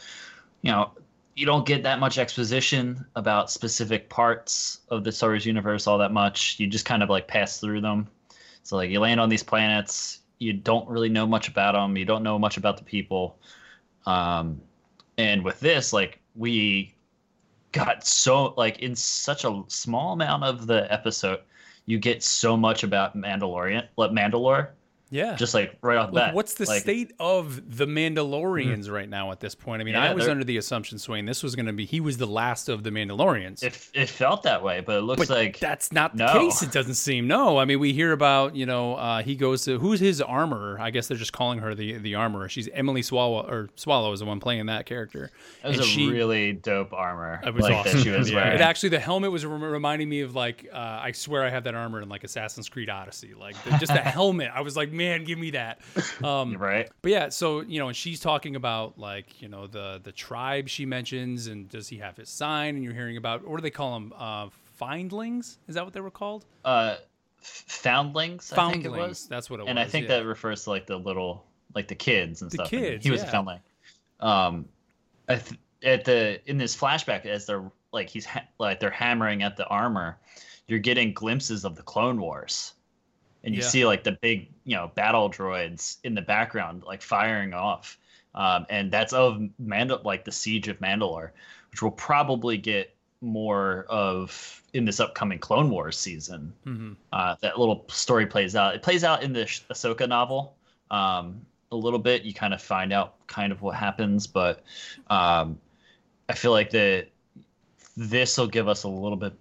you 0.62 0.72
know 0.72 0.90
you 1.34 1.46
don't 1.46 1.66
get 1.66 1.82
that 1.82 1.98
much 1.98 2.18
exposition 2.18 3.04
about 3.16 3.50
specific 3.50 4.08
parts 4.10 4.80
of 4.88 5.02
the 5.02 5.10
Star 5.10 5.30
Wars 5.30 5.46
universe 5.46 5.86
all 5.86 5.98
that 5.98 6.12
much. 6.12 6.56
You 6.58 6.66
just 6.66 6.84
kind 6.84 7.02
of 7.02 7.08
like 7.08 7.26
pass 7.26 7.58
through 7.58 7.80
them. 7.80 8.06
So 8.62 8.76
like 8.76 8.90
you 8.90 9.00
land 9.00 9.18
on 9.18 9.28
these 9.28 9.42
planets, 9.42 10.20
you 10.38 10.52
don't 10.52 10.88
really 10.88 11.08
know 11.08 11.26
much 11.26 11.48
about 11.48 11.72
them. 11.72 11.96
You 11.96 12.04
don't 12.04 12.22
know 12.22 12.38
much 12.38 12.56
about 12.58 12.76
the 12.76 12.84
people. 12.84 13.38
Um, 14.04 14.60
and 15.16 15.42
with 15.42 15.58
this, 15.60 15.92
like 15.92 16.20
we 16.34 16.94
got 17.72 18.06
so 18.06 18.52
like 18.56 18.80
in 18.80 18.94
such 18.94 19.44
a 19.44 19.62
small 19.68 20.12
amount 20.12 20.44
of 20.44 20.66
the 20.66 20.92
episode, 20.92 21.40
you 21.86 21.98
get 21.98 22.22
so 22.22 22.56
much 22.56 22.82
about 22.84 23.16
Mandalorian, 23.16 23.86
like 23.96 24.10
Mandalore, 24.10 24.68
yeah. 25.12 25.36
Just 25.36 25.54
like 25.54 25.76
right 25.82 25.98
off 25.98 26.08
the 26.08 26.16
like, 26.16 26.26
bat. 26.28 26.34
What's 26.34 26.54
the 26.54 26.64
like, 26.64 26.82
state 26.82 27.12
of 27.20 27.76
the 27.76 27.86
Mandalorians 27.86 28.84
mm-hmm. 28.84 28.92
right 28.92 29.08
now 29.08 29.30
at 29.30 29.40
this 29.40 29.54
point? 29.54 29.82
I 29.82 29.84
mean, 29.84 29.94
yeah, 29.94 30.10
I 30.10 30.14
was 30.14 30.26
under 30.26 30.42
the 30.42 30.56
assumption, 30.56 30.98
Swain, 30.98 31.26
this 31.26 31.42
was 31.42 31.54
going 31.54 31.66
to 31.66 31.72
be, 31.72 31.84
he 31.84 32.00
was 32.00 32.16
the 32.16 32.26
last 32.26 32.68
of 32.68 32.82
the 32.82 32.90
Mandalorians. 32.90 33.62
It, 33.62 33.90
it 33.94 34.08
felt 34.08 34.42
that 34.44 34.62
way, 34.62 34.80
but 34.80 34.96
it 34.96 35.02
looks 35.02 35.18
but 35.18 35.30
like. 35.30 35.58
That's 35.58 35.92
not 35.92 36.16
the 36.16 36.26
no. 36.26 36.32
case, 36.32 36.62
it 36.62 36.72
doesn't 36.72 36.94
seem. 36.94 37.26
No. 37.26 37.58
I 37.58 37.64
mean, 37.64 37.78
we 37.78 37.92
hear 37.92 38.12
about, 38.12 38.56
you 38.56 38.66
know, 38.66 38.96
uh, 38.96 39.22
he 39.22 39.36
goes 39.36 39.64
to, 39.66 39.78
who's 39.78 40.00
his 40.00 40.20
armor? 40.20 40.78
I 40.80 40.90
guess 40.90 41.08
they're 41.08 41.16
just 41.16 41.32
calling 41.32 41.58
her 41.60 41.74
the 41.74 41.98
the 41.98 42.14
armor. 42.14 42.48
She's 42.48 42.68
Emily 42.68 43.02
Swallow, 43.02 43.46
or 43.46 43.68
Swallow 43.76 44.12
is 44.12 44.20
the 44.20 44.26
one 44.26 44.40
playing 44.40 44.66
that 44.66 44.86
character. 44.86 45.30
That 45.62 45.68
was 45.68 45.78
and 45.78 45.86
a 45.86 45.88
she, 45.88 46.10
really 46.10 46.52
dope 46.52 46.92
armor. 46.92 47.40
It 47.44 47.54
was 47.54 47.64
like, 47.64 47.74
awesome. 47.74 47.98
That 47.98 48.02
she 48.02 48.10
was 48.10 48.30
yeah. 48.32 48.54
It 48.54 48.60
actually, 48.60 48.90
the 48.90 49.00
helmet 49.00 49.30
was 49.30 49.44
reminding 49.46 50.08
me 50.08 50.20
of 50.20 50.34
like, 50.34 50.68
uh, 50.72 50.76
I 50.76 51.12
swear 51.12 51.44
I 51.44 51.50
have 51.50 51.64
that 51.64 51.74
armor 51.74 52.00
in 52.00 52.08
like 52.08 52.24
Assassin's 52.24 52.68
Creed 52.68 52.90
Odyssey. 52.90 53.34
Like, 53.38 53.62
the, 53.64 53.70
just 53.72 53.92
the 53.92 53.98
helmet. 54.00 54.50
I 54.54 54.60
was 54.60 54.76
like, 54.76 54.92
man, 55.02 55.24
give 55.24 55.38
me 55.38 55.50
that. 55.52 55.80
Um, 56.22 56.56
right. 56.56 56.88
But 57.00 57.10
yeah, 57.10 57.28
so 57.30 57.62
you 57.62 57.80
know, 57.80 57.88
and 57.88 57.96
she's 57.96 58.20
talking 58.20 58.54
about 58.54 58.96
like 58.96 59.42
you 59.42 59.48
know 59.48 59.66
the 59.66 60.00
the 60.02 60.12
tribe 60.12 60.68
she 60.68 60.86
mentions, 60.86 61.48
and 61.48 61.68
does 61.68 61.88
he 61.88 61.96
have 61.98 62.16
his 62.16 62.28
sign? 62.28 62.76
And 62.76 62.84
you're 62.84 62.94
hearing 62.94 63.16
about 63.16 63.46
what 63.46 63.56
do 63.56 63.62
they 63.62 63.70
call 63.70 63.94
them? 63.94 64.12
Uh, 64.16 64.48
findlings? 64.76 65.58
Is 65.66 65.74
that 65.74 65.84
what 65.84 65.94
they 65.94 66.00
were 66.00 66.10
called? 66.10 66.44
Uh, 66.64 66.96
foundlings. 67.40 68.50
Foundlings. 68.50 68.52
I 68.52 68.70
think 68.70 68.84
it 68.84 68.92
was. 68.92 69.26
That's 69.26 69.50
what 69.50 69.58
it 69.58 69.62
and 69.62 69.66
was. 69.66 69.70
And 69.70 69.78
I 69.80 69.84
think 69.84 70.08
yeah. 70.08 70.18
that 70.18 70.26
refers 70.26 70.64
to 70.64 70.70
like 70.70 70.86
the 70.86 70.96
little, 70.96 71.44
like 71.74 71.88
the 71.88 71.94
kids 71.96 72.42
and 72.42 72.50
the 72.50 72.56
stuff. 72.56 72.70
kids. 72.70 73.04
he 73.04 73.10
was 73.10 73.22
yeah. 73.22 73.28
a 73.28 73.30
foundling. 73.30 73.60
Um, 74.20 74.68
at 75.28 76.04
the 76.04 76.40
in 76.46 76.58
this 76.58 76.76
flashback, 76.76 77.26
as 77.26 77.46
they're 77.46 77.64
like 77.92 78.08
he's 78.08 78.26
ha- 78.26 78.46
like 78.58 78.78
they're 78.78 78.90
hammering 78.90 79.42
at 79.42 79.56
the 79.56 79.66
armor, 79.66 80.18
you're 80.68 80.78
getting 80.78 81.12
glimpses 81.12 81.64
of 81.64 81.74
the 81.74 81.82
Clone 81.82 82.20
Wars 82.20 82.74
and 83.44 83.54
you 83.54 83.60
yeah. 83.60 83.68
see 83.68 83.86
like 83.86 84.04
the 84.04 84.12
big 84.12 84.48
you 84.64 84.76
know 84.76 84.90
battle 84.94 85.30
droids 85.30 85.98
in 86.04 86.14
the 86.14 86.22
background 86.22 86.82
like 86.86 87.02
firing 87.02 87.54
off 87.54 87.98
um, 88.34 88.64
and 88.70 88.90
that's 88.90 89.12
of 89.12 89.40
Mandal 89.62 90.04
like 90.04 90.24
the 90.24 90.32
siege 90.32 90.68
of 90.68 90.78
Mandalore 90.80 91.30
which 91.70 91.82
we'll 91.82 91.90
probably 91.90 92.56
get 92.56 92.94
more 93.22 93.86
of 93.88 94.62
in 94.74 94.84
this 94.84 95.00
upcoming 95.00 95.38
Clone 95.38 95.70
Wars 95.70 95.98
season. 95.98 96.52
Mm-hmm. 96.66 96.92
Uh, 97.12 97.36
that 97.40 97.58
little 97.58 97.84
story 97.88 98.26
plays 98.26 98.56
out. 98.56 98.74
It 98.74 98.82
plays 98.82 99.04
out 99.04 99.22
in 99.22 99.32
the 99.32 99.44
Ahsoka 99.44 100.08
novel 100.08 100.56
um, 100.90 101.40
a 101.70 101.76
little 101.76 101.98
bit. 101.98 102.22
You 102.22 102.34
kind 102.34 102.52
of 102.52 102.60
find 102.60 102.92
out 102.92 103.26
kind 103.26 103.52
of 103.52 103.62
what 103.62 103.76
happens, 103.76 104.26
but 104.26 104.62
um, 105.08 105.58
I 106.28 106.34
feel 106.34 106.50
like 106.50 106.70
that 106.70 107.08
this 107.96 108.36
will 108.36 108.46
give 108.46 108.68
us 108.68 108.84
a 108.84 108.88
little 108.88 109.16
bit 109.16 109.34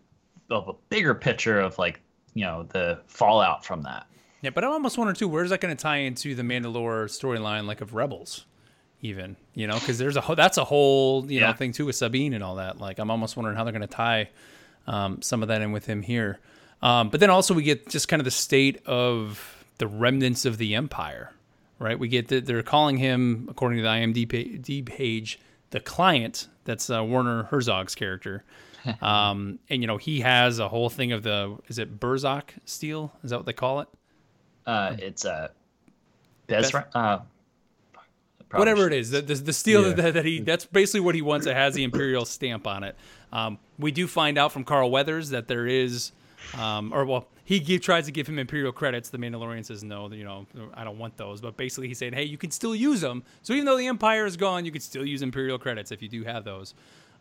of 0.50 0.68
a 0.68 0.74
bigger 0.90 1.16
picture 1.16 1.60
of 1.60 1.78
like 1.78 2.02
you 2.34 2.46
know 2.46 2.64
the 2.64 3.02
fallout 3.08 3.66
from 3.66 3.84
that. 3.84 4.08
Yeah, 4.42 4.50
but 4.50 4.64
I'm 4.64 4.72
almost 4.72 4.98
wondering 4.98 5.16
too, 5.16 5.28
where's 5.28 5.52
that 5.52 5.62
going 5.62 5.76
to 5.76 5.82
tie 5.82 5.98
into 5.98 6.34
the 6.34 6.42
Mandalore 6.42 7.06
storyline, 7.06 7.68
like 7.68 7.82
of 7.82 7.94
Rebels, 7.94 8.46
even 9.02 9.36
you 9.54 9.68
know, 9.68 9.76
because 9.76 9.98
there's 9.98 10.16
a 10.16 10.22
whole, 10.22 10.36
that's 10.36 10.58
a 10.58 10.64
whole 10.64 11.32
you 11.32 11.40
know 11.42 11.54
thing 11.54 11.72
too 11.72 11.86
with 11.86 11.96
Sabine 11.96 12.34
and 12.34 12.44
all 12.44 12.56
that. 12.56 12.80
Like, 12.80 13.00
I'm 13.00 13.12
almost 13.12 13.38
wondering 13.38 13.56
how 13.56 13.64
they're 13.64 13.74
going 13.74 13.82
to 13.82 13.88
tie 13.88 14.30
um, 14.88 15.22
some 15.22 15.42
of 15.42 15.50
that 15.50 15.62
in 15.62 15.72
with 15.72 15.86
him 15.86 16.02
here. 16.02 16.40
Um, 16.82 17.10
but 17.10 17.20
then 17.20 17.30
also 17.30 17.54
we 17.54 17.64
get 17.64 17.90
just 17.90 18.08
kind 18.08 18.20
of 18.20 18.26
the 18.26 18.32
state 18.32 18.82
of 18.88 19.66
the 19.78 19.88
remnants 19.88 20.46
of 20.46 20.58
the 20.58 20.76
Empire, 20.76 21.34
right? 21.80 21.98
We 21.98 22.08
get 22.08 22.30
that 22.30 22.46
they're 22.46 22.64
calling 22.64 22.98
him, 22.98 23.48
according 23.50 23.78
to 23.78 23.84
the 23.84 23.90
IMDb 23.90 24.86
page, 24.86 25.40
the 25.70 25.80
client. 25.80 26.48
That's 26.66 26.90
uh, 26.90 27.04
Werner 27.04 27.44
Herzog's 27.52 27.96
character. 27.96 28.44
Um, 29.00 29.60
and 29.70 29.84
you 29.84 29.86
know 29.88 29.98
he 29.98 30.22
has 30.22 30.58
a 30.58 30.68
whole 30.68 30.90
thing 30.90 31.12
of 31.12 31.22
the 31.22 31.56
is 31.68 31.78
it 31.78 32.00
Burzok 32.00 32.46
steel? 32.66 33.12
Is 33.24 33.30
that 33.30 33.38
what 33.38 33.46
they 33.46 33.54
call 33.54 33.82
it? 33.82 33.88
Uh, 34.66 34.96
it's 34.98 35.24
uh, 35.24 35.50
Bez, 36.48 36.72
Bez- 36.72 36.84
uh, 36.96 37.20
whatever 38.52 38.88
it 38.88 38.94
is, 38.94 39.12
the, 39.12 39.22
the, 39.22 39.36
the 39.36 39.54
steel 39.54 39.88
Yeah. 39.90 39.94
that, 39.94 40.14
that 40.16 40.26
he 40.26 40.40
that's 40.40 40.66
basically 40.66 41.02
what 41.02 41.14
he 41.14 41.22
wants. 41.22 41.46
It 41.46 41.56
has 41.56 41.76
the 41.76 41.84
imperial 41.84 42.26
stamp 42.26 42.66
on 42.66 42.84
it. 42.84 42.96
Um, 43.32 43.60
we 43.78 43.92
do 43.92 44.08
find 44.08 44.40
out 44.40 44.52
from 44.52 44.64
Carl 44.64 44.90
Weathers 44.90 45.30
that 45.30 45.48
there 45.48 45.68
is, 45.68 46.12
um, 46.58 46.94
or 46.94 47.06
well, 47.06 47.28
he 47.44 47.60
give, 47.60 47.82
tries 47.82 48.06
to 48.06 48.12
give 48.12 48.28
him 48.28 48.40
imperial 48.40 48.72
credits. 48.72 49.10
The 49.10 49.18
Mandalorian 49.18 49.66
says 49.66 49.84
no, 49.84 50.10
you 50.12 50.24
know, 50.24 50.46
I 50.74 50.84
don't 50.84 50.98
want 50.98 51.18
those. 51.18 51.42
But 51.42 51.58
basically, 51.58 51.88
he's 51.88 51.98
saying, 51.98 52.14
hey, 52.14 52.24
you 52.24 52.38
can 52.38 52.52
still 52.52 52.76
use 52.76 53.02
them. 53.02 53.24
So 53.42 53.54
even 53.54 53.66
though 53.66 53.78
the 53.78 53.88
empire 53.88 54.26
is 54.26 54.38
gone, 54.38 54.66
you 54.66 54.72
can 54.72 54.82
still 54.82 55.06
use 55.06 55.22
imperial 55.22 55.58
credits 55.58 55.92
if 55.92 56.02
you 56.02 56.10
do 56.10 56.24
have 56.24 56.44
those. 56.44 56.74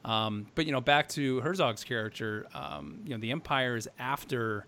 Um, 0.04 0.46
but 0.54 0.66
you 0.66 0.72
know, 0.72 0.80
back 0.80 1.08
to 1.10 1.40
Herzog's 1.40 1.84
character, 1.84 2.46
um, 2.54 3.00
you 3.04 3.10
know, 3.10 3.18
the 3.18 3.30
empire 3.30 3.76
is 3.76 3.88
after. 3.98 4.66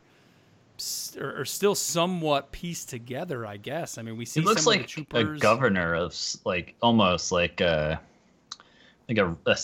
Or, 1.21 1.43
or 1.43 1.45
still 1.45 1.77
somewhat 1.77 2.51
pieced 2.51 2.89
together, 2.89 3.47
I 3.47 3.57
guess. 3.57 3.99
I 3.99 4.03
mean, 4.03 4.17
we 4.17 4.25
see 4.25 4.41
He 4.41 4.47
looks 4.47 4.67
like 4.67 4.91
a 5.13 5.23
governor 5.23 5.95
of 5.95 6.19
like 6.45 6.75
almost 6.83 7.31
like 7.31 7.61
a 7.61 8.01
like 9.09 9.19
a, 9.19 9.37
a 9.47 9.57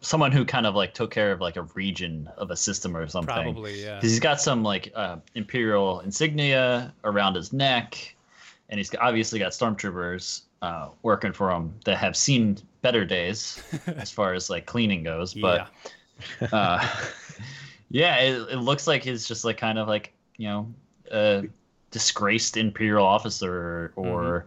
someone 0.00 0.32
who 0.32 0.44
kind 0.44 0.66
of 0.66 0.74
like 0.74 0.94
took 0.94 1.10
care 1.10 1.32
of 1.32 1.40
like 1.40 1.56
a 1.56 1.62
region 1.74 2.28
of 2.36 2.50
a 2.50 2.56
system 2.56 2.96
or 2.96 3.06
something. 3.08 3.32
Probably, 3.34 3.82
yeah. 3.82 4.00
'Cause 4.00 4.10
he's 4.10 4.20
got 4.20 4.40
some 4.40 4.62
like 4.62 4.92
uh, 4.94 5.16
imperial 5.34 6.00
insignia 6.00 6.94
around 7.04 7.34
his 7.34 7.52
neck, 7.52 8.14
and 8.68 8.78
he's 8.78 8.94
obviously 8.96 9.38
got 9.38 9.52
stormtroopers 9.52 10.42
uh, 10.62 10.88
working 11.02 11.32
for 11.32 11.50
him 11.50 11.74
that 11.84 11.96
have 11.98 12.16
seen 12.16 12.58
better 12.82 13.04
days 13.04 13.62
as 13.98 14.10
far 14.10 14.34
as 14.34 14.50
like 14.50 14.66
cleaning 14.66 15.02
goes. 15.02 15.34
But 15.34 15.68
uh, 16.52 16.86
yeah, 17.90 18.16
it, 18.18 18.52
it 18.52 18.58
looks 18.58 18.86
like 18.86 19.02
he's 19.04 19.26
just 19.26 19.44
like 19.44 19.58
kind 19.58 19.78
of 19.78 19.88
like 19.88 20.12
you 20.36 20.48
know 20.48 20.74
a 21.10 21.44
disgraced 21.90 22.56
imperial 22.56 23.04
officer 23.06 23.92
or 23.96 24.46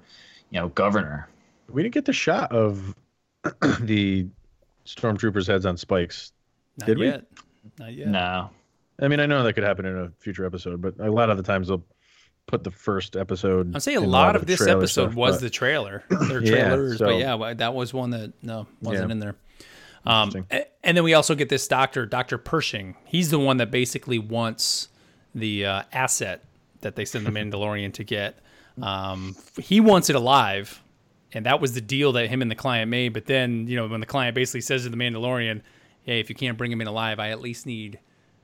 you 0.50 0.60
know 0.60 0.70
governor. 0.70 1.28
We 1.70 1.84
didn't 1.84 1.94
get 1.94 2.06
the 2.06 2.14
shot 2.14 2.52
of 2.52 2.96
the 3.82 4.28
stormtroopers' 4.96 5.48
heads 5.48 5.66
on 5.66 5.78
spikes. 5.78 6.32
Not 6.78 6.86
Did 6.88 6.98
we? 6.98 7.14
Not 7.80 7.94
yet. 7.94 8.08
No, 8.08 8.50
I 9.02 9.08
mean, 9.08 9.20
I 9.20 9.26
know 9.26 9.44
that 9.44 9.54
could 9.54 9.64
happen 9.64 9.86
in 9.86 9.98
a 9.98 10.12
future 10.20 10.46
episode, 10.46 10.82
but 10.82 10.96
a 11.00 11.12
lot 11.12 11.30
of 11.30 11.38
the 11.38 11.44
times 11.44 11.68
they'll 11.68 11.84
put 12.48 12.64
the 12.64 12.72
first 12.72 13.16
episode. 13.16 13.76
I'd 13.76 13.84
say 13.84 13.94
a 13.96 14.02
lot 14.02 14.36
of 14.36 14.46
this 14.46 14.62
episode 14.66 14.88
stuff, 15.10 15.16
was 15.16 15.36
but- 15.36 15.42
the 15.42 15.50
trailer. 15.50 16.04
Their 16.10 16.44
Yeah, 16.44 16.52
trailers, 16.70 16.98
but 17.00 17.18
yeah, 17.18 17.54
that 17.56 17.74
was 17.74 17.94
one 17.94 18.10
that 18.12 18.34
no 18.42 18.68
wasn't 18.82 19.10
Yeah. 19.10 19.12
in 19.14 19.20
there. 19.20 19.36
Um, 20.06 20.30
Interesting. 20.30 20.64
and 20.84 20.98
then 20.98 21.04
we 21.04 21.14
also 21.14 21.36
get 21.36 21.50
this 21.50 21.68
doctor, 21.68 22.06
Doctor 22.06 22.38
Pershing. 22.38 22.96
He's 23.06 23.30
the 23.32 23.38
one 23.40 23.58
that 23.58 23.70
basically 23.70 24.18
wants 24.18 24.88
the 25.36 25.66
uh, 25.66 25.84
asset 25.92 26.44
that 26.82 26.96
they 26.96 27.04
send 27.06 27.26
the 27.26 27.32
Mandalorian 27.38 27.94
to 27.94 28.04
get. 28.06 28.40
Um, 28.82 29.36
he 29.62 29.82
wants 29.82 30.10
it 30.10 30.16
alive, 30.16 30.82
and 31.34 31.46
that 31.46 31.62
was 31.62 31.74
the 31.74 31.82
deal 31.82 32.12
that 32.14 32.28
him 32.30 32.42
and 32.42 32.50
the 32.50 32.56
client 32.56 32.90
made. 32.90 33.14
But 33.14 33.26
then, 33.26 33.68
you 33.68 33.76
know, 33.76 33.88
when 33.88 34.00
the 34.00 34.06
client 34.06 34.36
basically 34.36 34.62
says 34.62 34.84
to 34.84 34.90
the 34.90 34.98
Mandalorian, 34.98 35.62
"Hey, 36.04 36.20
if 36.20 36.30
you 36.30 36.36
can't 36.36 36.58
bring 36.58 36.72
him 36.72 36.82
in 36.82 36.88
alive, 36.88 37.20
I 37.20 37.30
at 37.30 37.40
least 37.42 37.66
need 37.66 38.00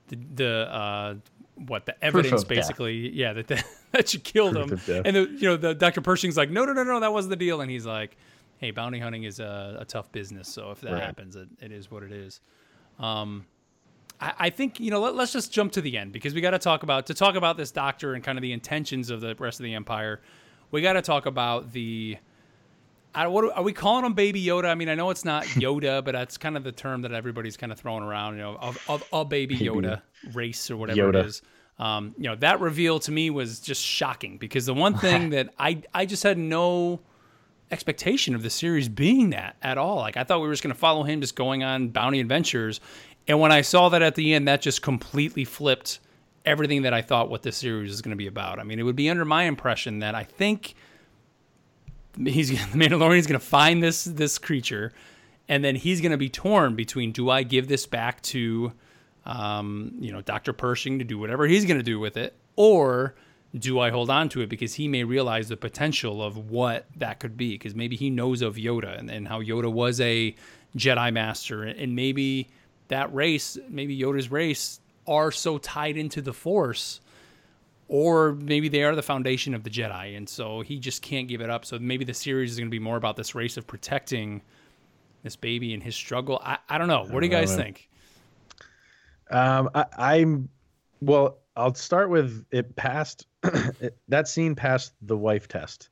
the, 0.08 0.16
the 0.34 0.68
uh, 0.72 1.14
what 1.56 1.86
the 1.86 2.04
evidence, 2.04 2.42
of 2.42 2.48
death. 2.48 2.56
basically, 2.56 3.10
yeah, 3.14 3.32
that 3.32 3.48
that, 3.48 3.64
that 3.92 4.14
you 4.14 4.20
killed 4.20 4.54
Proof 4.54 4.86
him." 4.86 5.02
And 5.04 5.16
the 5.16 5.22
you 5.22 5.48
know 5.48 5.56
the 5.56 5.74
Dr. 5.74 6.00
Pershing's 6.00 6.36
like, 6.36 6.50
"No, 6.50 6.64
no, 6.64 6.72
no, 6.72 6.84
no, 6.84 7.00
that 7.00 7.12
wasn't 7.12 7.30
the 7.30 7.36
deal," 7.36 7.60
and 7.60 7.70
he's 7.70 7.86
like. 7.86 8.16
Hey, 8.58 8.70
bounty 8.70 8.98
hunting 8.98 9.24
is 9.24 9.38
a, 9.38 9.76
a 9.80 9.84
tough 9.84 10.10
business, 10.12 10.48
so 10.48 10.70
if 10.70 10.80
that 10.80 10.92
Right. 10.94 11.02
happens, 11.02 11.36
it, 11.36 11.46
it 11.60 11.70
is 11.72 11.90
what 11.90 12.02
it 12.02 12.10
is. 12.10 12.40
Um, 12.98 13.44
I, 14.18 14.32
I 14.38 14.48
think 14.50 14.80
you 14.80 14.90
know. 14.90 14.98
Let, 14.98 15.14
let's 15.14 15.30
just 15.30 15.52
jump 15.52 15.72
to 15.72 15.82
the 15.82 15.98
end 15.98 16.10
because 16.12 16.32
we 16.32 16.40
got 16.40 16.52
to 16.52 16.58
talk 16.58 16.82
about 16.82 17.04
to 17.08 17.12
talk 17.14 17.34
about 17.34 17.58
this 17.58 17.70
doctor 17.70 18.14
and 18.14 18.24
kind 18.24 18.38
of 18.38 18.42
the 18.42 18.52
intentions 18.52 19.10
of 19.10 19.20
the 19.20 19.34
rest 19.38 19.60
of 19.60 19.64
the 19.64 19.74
empire. 19.74 20.22
We 20.70 20.80
got 20.80 20.94
to 20.94 21.02
talk 21.02 21.26
about 21.26 21.72
the. 21.72 22.16
I, 23.16 23.26
what 23.28 23.56
are 23.56 23.62
we 23.62 23.72
calling 23.72 24.04
him, 24.04 24.12
Baby 24.12 24.44
Yoda? 24.44 24.66
I 24.66 24.74
mean, 24.74 24.90
I 24.90 24.94
know 24.94 25.08
it's 25.08 25.24
not 25.24 25.44
Yoda, 25.44 26.04
but 26.04 26.12
that's 26.12 26.36
kind 26.36 26.54
of 26.54 26.64
the 26.64 26.72
term 26.72 27.00
that 27.02 27.12
everybody's 27.12 27.56
kind 27.56 27.72
of 27.72 27.78
throwing 27.80 28.04
around. 28.04 28.36
You 28.36 28.42
know, 28.42 28.56
of, 28.56 28.78
of 28.88 29.04
a 29.10 29.24
Baby 29.24 29.56
Yoda 29.56 30.02
race 30.34 30.70
or 30.70 30.76
whatever 30.76 31.00
Yoda. 31.10 31.20
it 31.20 31.26
is. 31.26 31.42
Um, 31.78 32.14
you 32.18 32.24
know, 32.24 32.36
that 32.36 32.60
reveal 32.60 33.00
to 33.00 33.10
me 33.10 33.30
was 33.30 33.60
just 33.60 33.82
shocking 33.82 34.36
because 34.36 34.66
the 34.66 34.74
one 34.74 34.98
thing 34.98 35.30
that 35.30 35.54
I 35.58 35.82
I 35.94 36.04
just 36.04 36.22
had 36.22 36.36
no 36.36 37.00
expectation 37.70 38.34
of 38.34 38.42
the 38.42 38.50
series 38.50 38.88
being 38.88 39.30
that 39.30 39.56
at 39.62 39.78
all. 39.78 39.96
Like 39.96 40.18
I 40.18 40.24
thought 40.24 40.42
we 40.42 40.46
were 40.46 40.52
just 40.52 40.62
going 40.62 40.74
to 40.74 40.78
follow 40.78 41.02
him 41.02 41.22
just 41.22 41.36
going 41.36 41.64
on 41.64 41.88
bounty 41.88 42.20
adventures, 42.20 42.80
and 43.26 43.40
when 43.40 43.50
I 43.50 43.62
saw 43.62 43.88
that 43.88 44.02
at 44.02 44.14
the 44.14 44.34
end, 44.34 44.46
that 44.46 44.60
just 44.60 44.82
completely 44.82 45.44
flipped 45.46 46.00
everything 46.44 46.82
that 46.82 46.92
I 46.92 47.00
thought 47.00 47.30
what 47.30 47.42
this 47.42 47.56
series 47.56 47.90
is 47.90 48.02
going 48.02 48.10
to 48.10 48.16
be 48.16 48.26
about. 48.26 48.58
I 48.58 48.62
mean, 48.62 48.78
it 48.78 48.82
would 48.82 48.94
be 48.94 49.08
under 49.08 49.24
my 49.24 49.44
impression 49.44 50.00
that 50.00 50.14
I 50.14 50.22
think 50.22 50.74
he's 52.24 52.50
the 52.72 52.78
Mandalorian's 52.78 53.26
going 53.26 53.40
to 53.40 53.46
find 53.46 53.82
this 53.82 54.04
this 54.04 54.38
creature, 54.38 54.92
and 55.48 55.64
then 55.64 55.76
he's 55.76 56.00
going 56.00 56.12
to 56.12 56.18
be 56.18 56.28
torn 56.28 56.74
between 56.74 57.12
do 57.12 57.30
I 57.30 57.42
give 57.42 57.68
this 57.68 57.86
back 57.86 58.22
to, 58.22 58.72
um, 59.24 59.92
you 59.98 60.12
know, 60.12 60.22
Doctor 60.22 60.52
Pershing 60.52 60.98
to 60.98 61.04
do 61.04 61.18
whatever 61.18 61.46
he's 61.46 61.64
going 61.64 61.78
to 61.78 61.84
do 61.84 61.98
with 62.00 62.16
it, 62.16 62.34
or 62.56 63.14
do 63.56 63.78
I 63.78 63.90
hold 63.90 64.10
on 64.10 64.28
to 64.30 64.40
it 64.42 64.48
because 64.48 64.74
he 64.74 64.88
may 64.88 65.04
realize 65.04 65.48
the 65.48 65.56
potential 65.56 66.22
of 66.22 66.50
what 66.50 66.86
that 66.96 67.20
could 67.20 67.36
be? 67.36 67.54
Because 67.54 67.74
maybe 67.74 67.96
he 67.96 68.10
knows 68.10 68.42
of 68.42 68.56
Yoda 68.56 68.98
and, 68.98 69.10
and 69.10 69.28
how 69.28 69.40
Yoda 69.40 69.72
was 69.72 70.00
a 70.00 70.34
Jedi 70.76 71.12
master 71.12 71.62
and 71.62 71.96
maybe 71.96 72.48
that 72.88 73.12
race, 73.14 73.56
maybe 73.68 73.98
Yoda's 73.98 74.30
race 74.30 74.80
are 75.06 75.30
so 75.30 75.58
tied 75.58 75.96
into 75.96 76.20
the 76.20 76.32
Force 76.32 77.00
or 77.88 78.32
maybe 78.34 78.68
they 78.68 78.82
are 78.82 78.94
the 78.94 79.02
foundation 79.02 79.54
of 79.54 79.62
the 79.62 79.70
Jedi, 79.70 80.16
and 80.16 80.28
so 80.28 80.60
he 80.60 80.78
just 80.78 81.02
can't 81.02 81.28
give 81.28 81.40
it 81.40 81.50
up. 81.50 81.64
So 81.64 81.78
maybe 81.78 82.04
the 82.04 82.14
series 82.14 82.52
is 82.52 82.58
going 82.58 82.68
to 82.68 82.70
be 82.70 82.78
more 82.78 82.96
about 82.96 83.16
this 83.16 83.34
race 83.34 83.56
of 83.56 83.66
protecting 83.66 84.42
this 85.22 85.36
baby 85.36 85.74
and 85.74 85.82
his 85.82 85.94
struggle. 85.94 86.40
I, 86.44 86.58
I 86.68 86.78
don't 86.78 86.88
know. 86.88 87.04
What 87.04 87.20
do 87.20 87.26
you 87.26 87.32
guys 87.32 87.54
think? 87.54 87.88
Um, 89.30 89.70
I, 89.74 89.86
I'm 89.98 90.48
well. 91.00 91.38
I'll 91.56 91.74
start 91.74 92.10
with 92.10 92.44
it 92.50 92.76
passed. 92.76 93.26
it, 93.42 93.96
that 94.08 94.28
scene 94.28 94.54
passed 94.54 94.92
the 95.02 95.16
wife 95.16 95.48
test 95.48 95.88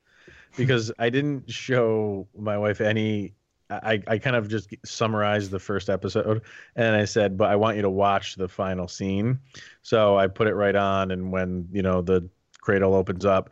because 0.57 0.91
I 0.99 1.09
didn't 1.09 1.51
show 1.51 2.27
my 2.37 2.57
wife 2.57 2.81
any. 2.81 3.33
I, 3.69 4.01
I 4.07 4.17
kind 4.19 4.35
of 4.35 4.47
just 4.47 4.69
summarized 4.85 5.51
the 5.51 5.59
first 5.59 5.89
episode 5.89 6.43
and 6.75 6.95
I 6.95 7.05
said, 7.05 7.37
but 7.37 7.49
I 7.49 7.55
want 7.55 7.75
you 7.77 7.81
to 7.81 7.89
watch 7.89 8.35
the 8.35 8.47
final 8.47 8.87
scene. 8.87 9.39
So 9.81 10.17
I 10.17 10.27
put 10.27 10.47
it 10.47 10.53
right 10.53 10.75
on, 10.75 11.11
and 11.11 11.31
when 11.31 11.67
you 11.71 11.81
know 11.81 12.01
the 12.01 12.29
cradle 12.61 12.93
opens 12.93 13.25
up, 13.25 13.49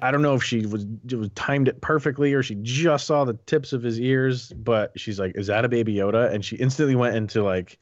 I 0.00 0.10
don't 0.10 0.22
know 0.22 0.34
if 0.34 0.42
she 0.42 0.64
was, 0.64 0.86
was 1.12 1.28
timed 1.34 1.68
it 1.68 1.80
perfectly 1.80 2.32
or 2.32 2.42
she 2.42 2.54
just 2.62 3.06
saw 3.06 3.24
the 3.24 3.34
tips 3.46 3.72
of 3.72 3.82
his 3.82 4.00
ears, 4.00 4.52
but 4.52 4.98
she's 4.98 5.20
like, 5.20 5.32
"Is 5.36 5.48
that 5.48 5.64
a 5.64 5.68
baby 5.68 5.94
Yoda?" 5.94 6.32
And 6.32 6.44
she 6.44 6.56
instantly 6.56 6.94
went 6.94 7.14
into 7.14 7.42
like, 7.42 7.78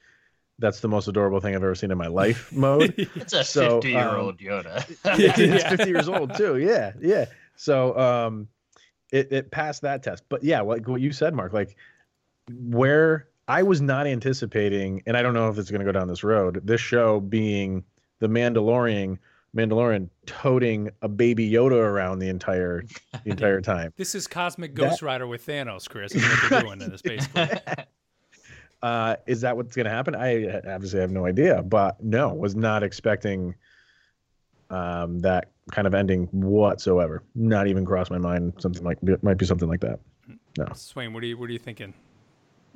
"That's 0.59 0.81
the 0.81 0.89
most 0.89 1.09
adorable 1.09 1.41
thing 1.41 1.55
I've 1.55 1.63
ever 1.63 1.75
seen 1.75 1.91
in 1.91 1.99
my 1.99 2.09
life" 2.09 2.53
mode. 2.57 2.95
it's 2.97 3.33
a 3.33 3.45
So, 3.45 3.77
um, 3.77 3.83
fifty-year-old 3.83 4.39
Yoda. 4.39 4.85
it's 5.05 5.65
50 5.65 5.89
years 5.89 6.09
old 6.09 6.35
too. 6.35 6.57
Yeah, 6.59 6.93
yeah. 7.01 7.27
So 7.57 7.97
um, 7.99 8.49
it 9.13 9.33
it 9.33 9.51
passed 9.51 9.83
that 9.83 10.03
test. 10.03 10.25
But 10.29 10.43
yeah, 10.43 10.61
like 10.61 10.87
what 10.87 11.01
you 11.01 11.13
said, 11.13 11.35
Mark, 11.35 11.53
like 11.53 11.77
where 12.51 13.29
I 13.47 13.63
was 13.63 13.81
not 13.81 14.07
anticipating, 14.07 15.03
and 15.07 15.17
I 15.17 15.23
don't 15.23 15.35
know 15.35 15.49
if 15.49 15.59
it's 15.59 15.71
going 15.71 15.81
to 15.81 15.85
go 15.85 15.93
down 15.93 16.09
this 16.09 16.25
road. 16.25 16.61
This 16.65 16.81
show 16.81 17.21
being 17.21 17.85
the 18.19 18.29
Mandalorian, 18.29 19.19
Mandalorian 19.57 20.09
toting 20.27 20.91
a 21.03 21.09
baby 21.09 21.51
Yoda 21.51 21.73
around 21.73 22.19
the 22.19 22.29
entire 22.29 22.85
the 23.25 23.31
entire 23.31 23.61
time. 23.61 23.93
This 23.97 24.15
is 24.15 24.27
Cosmic 24.27 24.75
Ghost 24.75 25.03
Rider 25.03 25.27
with 25.27 25.47
Thanos, 25.47 25.89
Chris. 25.89 26.15
Is 26.15 26.23
what 26.23 26.51
they're 26.51 26.61
doing 26.63 26.81
in 26.81 26.91
this 26.91 27.03
basically. 27.03 27.49
Uh, 28.81 29.17
is 29.27 29.41
that 29.41 29.57
what's 29.57 29.75
going 29.75 29.87
to 29.87 29.91
happen? 29.91 30.15
I 30.15 30.61
obviously 30.73 31.01
have 31.01 31.11
no 31.11 31.27
idea, 31.27 31.65
but 31.65 32.01
no, 32.01 32.33
was 32.33 32.55
not 32.55 32.85
expecting 32.85 33.57
um, 34.71 35.19
that 35.21 35.51
kind 35.71 35.87
of 35.87 35.95
ending 35.95 36.27
whatsoever. 36.33 37.23
Not 37.35 37.67
even 37.67 37.85
crossed 37.85 38.11
my 38.11 38.19
mind. 38.19 38.55
Something 38.59 38.85
like 38.85 38.99
might 39.23 39.39
be 39.39 39.47
something 39.47 39.69
like 39.69 39.81
that. 39.81 39.99
No. 40.57 40.67
Swain, 40.75 41.13
what 41.13 41.23
are 41.23 41.27
you 41.27 41.39
what 41.39 41.49
are 41.49 41.53
you 41.53 41.59
thinking? 41.59 41.95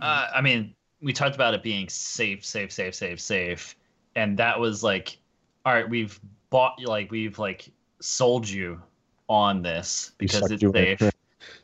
Uh, 0.01 0.29
I 0.35 0.41
mean, 0.41 0.75
we 1.01 1.13
talked 1.13 1.35
about 1.35 1.55
it 1.55 1.63
being 1.63 1.89
safe, 1.89 2.45
safe, 2.45 2.73
safe, 2.73 2.95
safe, 2.95 3.21
safe, 3.21 3.77
and 4.15 4.39
that 4.39 4.59
was 4.59 4.83
like, 4.83 5.19
all 5.65 5.75
right, 5.75 5.89
we've 5.89 6.19
bought 6.51 6.83
like 6.85 7.11
we've 7.11 7.39
like 7.39 7.71
sold 8.01 8.49
you 8.49 8.81
on 9.29 9.63
this 9.63 10.13
because 10.19 10.51
it's 10.51 10.63
you 10.63 10.73
in. 10.73 10.99
safe, 10.99 11.13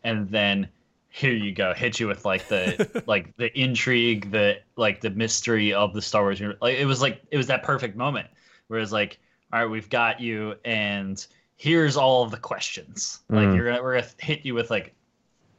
and 0.05 0.29
then 0.29 0.69
here 1.11 1.33
you 1.33 1.53
go, 1.53 1.75
hit 1.75 1.99
you 1.99 2.07
with 2.07 2.25
like 2.25 2.49
the 2.49 3.03
like 3.07 3.37
the 3.37 3.57
intrigue, 3.59 4.31
the 4.31 4.59
like 4.77 5.01
the 5.01 5.11
mystery 5.11 5.73
of 5.73 5.95
the 5.95 6.03
Star 6.03 6.23
Wars. 6.23 6.41
Like 6.61 6.77
it 6.77 6.87
was 6.87 7.01
like 7.03 7.23
it 7.31 7.37
was 7.37 7.47
that 7.49 7.63
perfect 7.63 7.97
moment 7.97 8.29
where 8.69 8.81
it's 8.81 8.93
like, 8.93 9.19
all 9.53 9.61
right, 9.61 9.71
we've 9.71 9.89
got 9.89 10.21
you, 10.21 10.55
and 10.65 11.25
here's 11.57 11.97
all 11.97 12.23
of 12.23 12.31
the 12.31 12.37
questions. 12.37 13.21
Like 13.29 13.49
Mm. 13.49 13.57
you're 13.57 13.67
gonna 13.71 13.83
we're 13.83 14.01
gonna 14.01 14.13
hit 14.19 14.45
you 14.45 14.55
with 14.55 14.71
like 14.71 14.95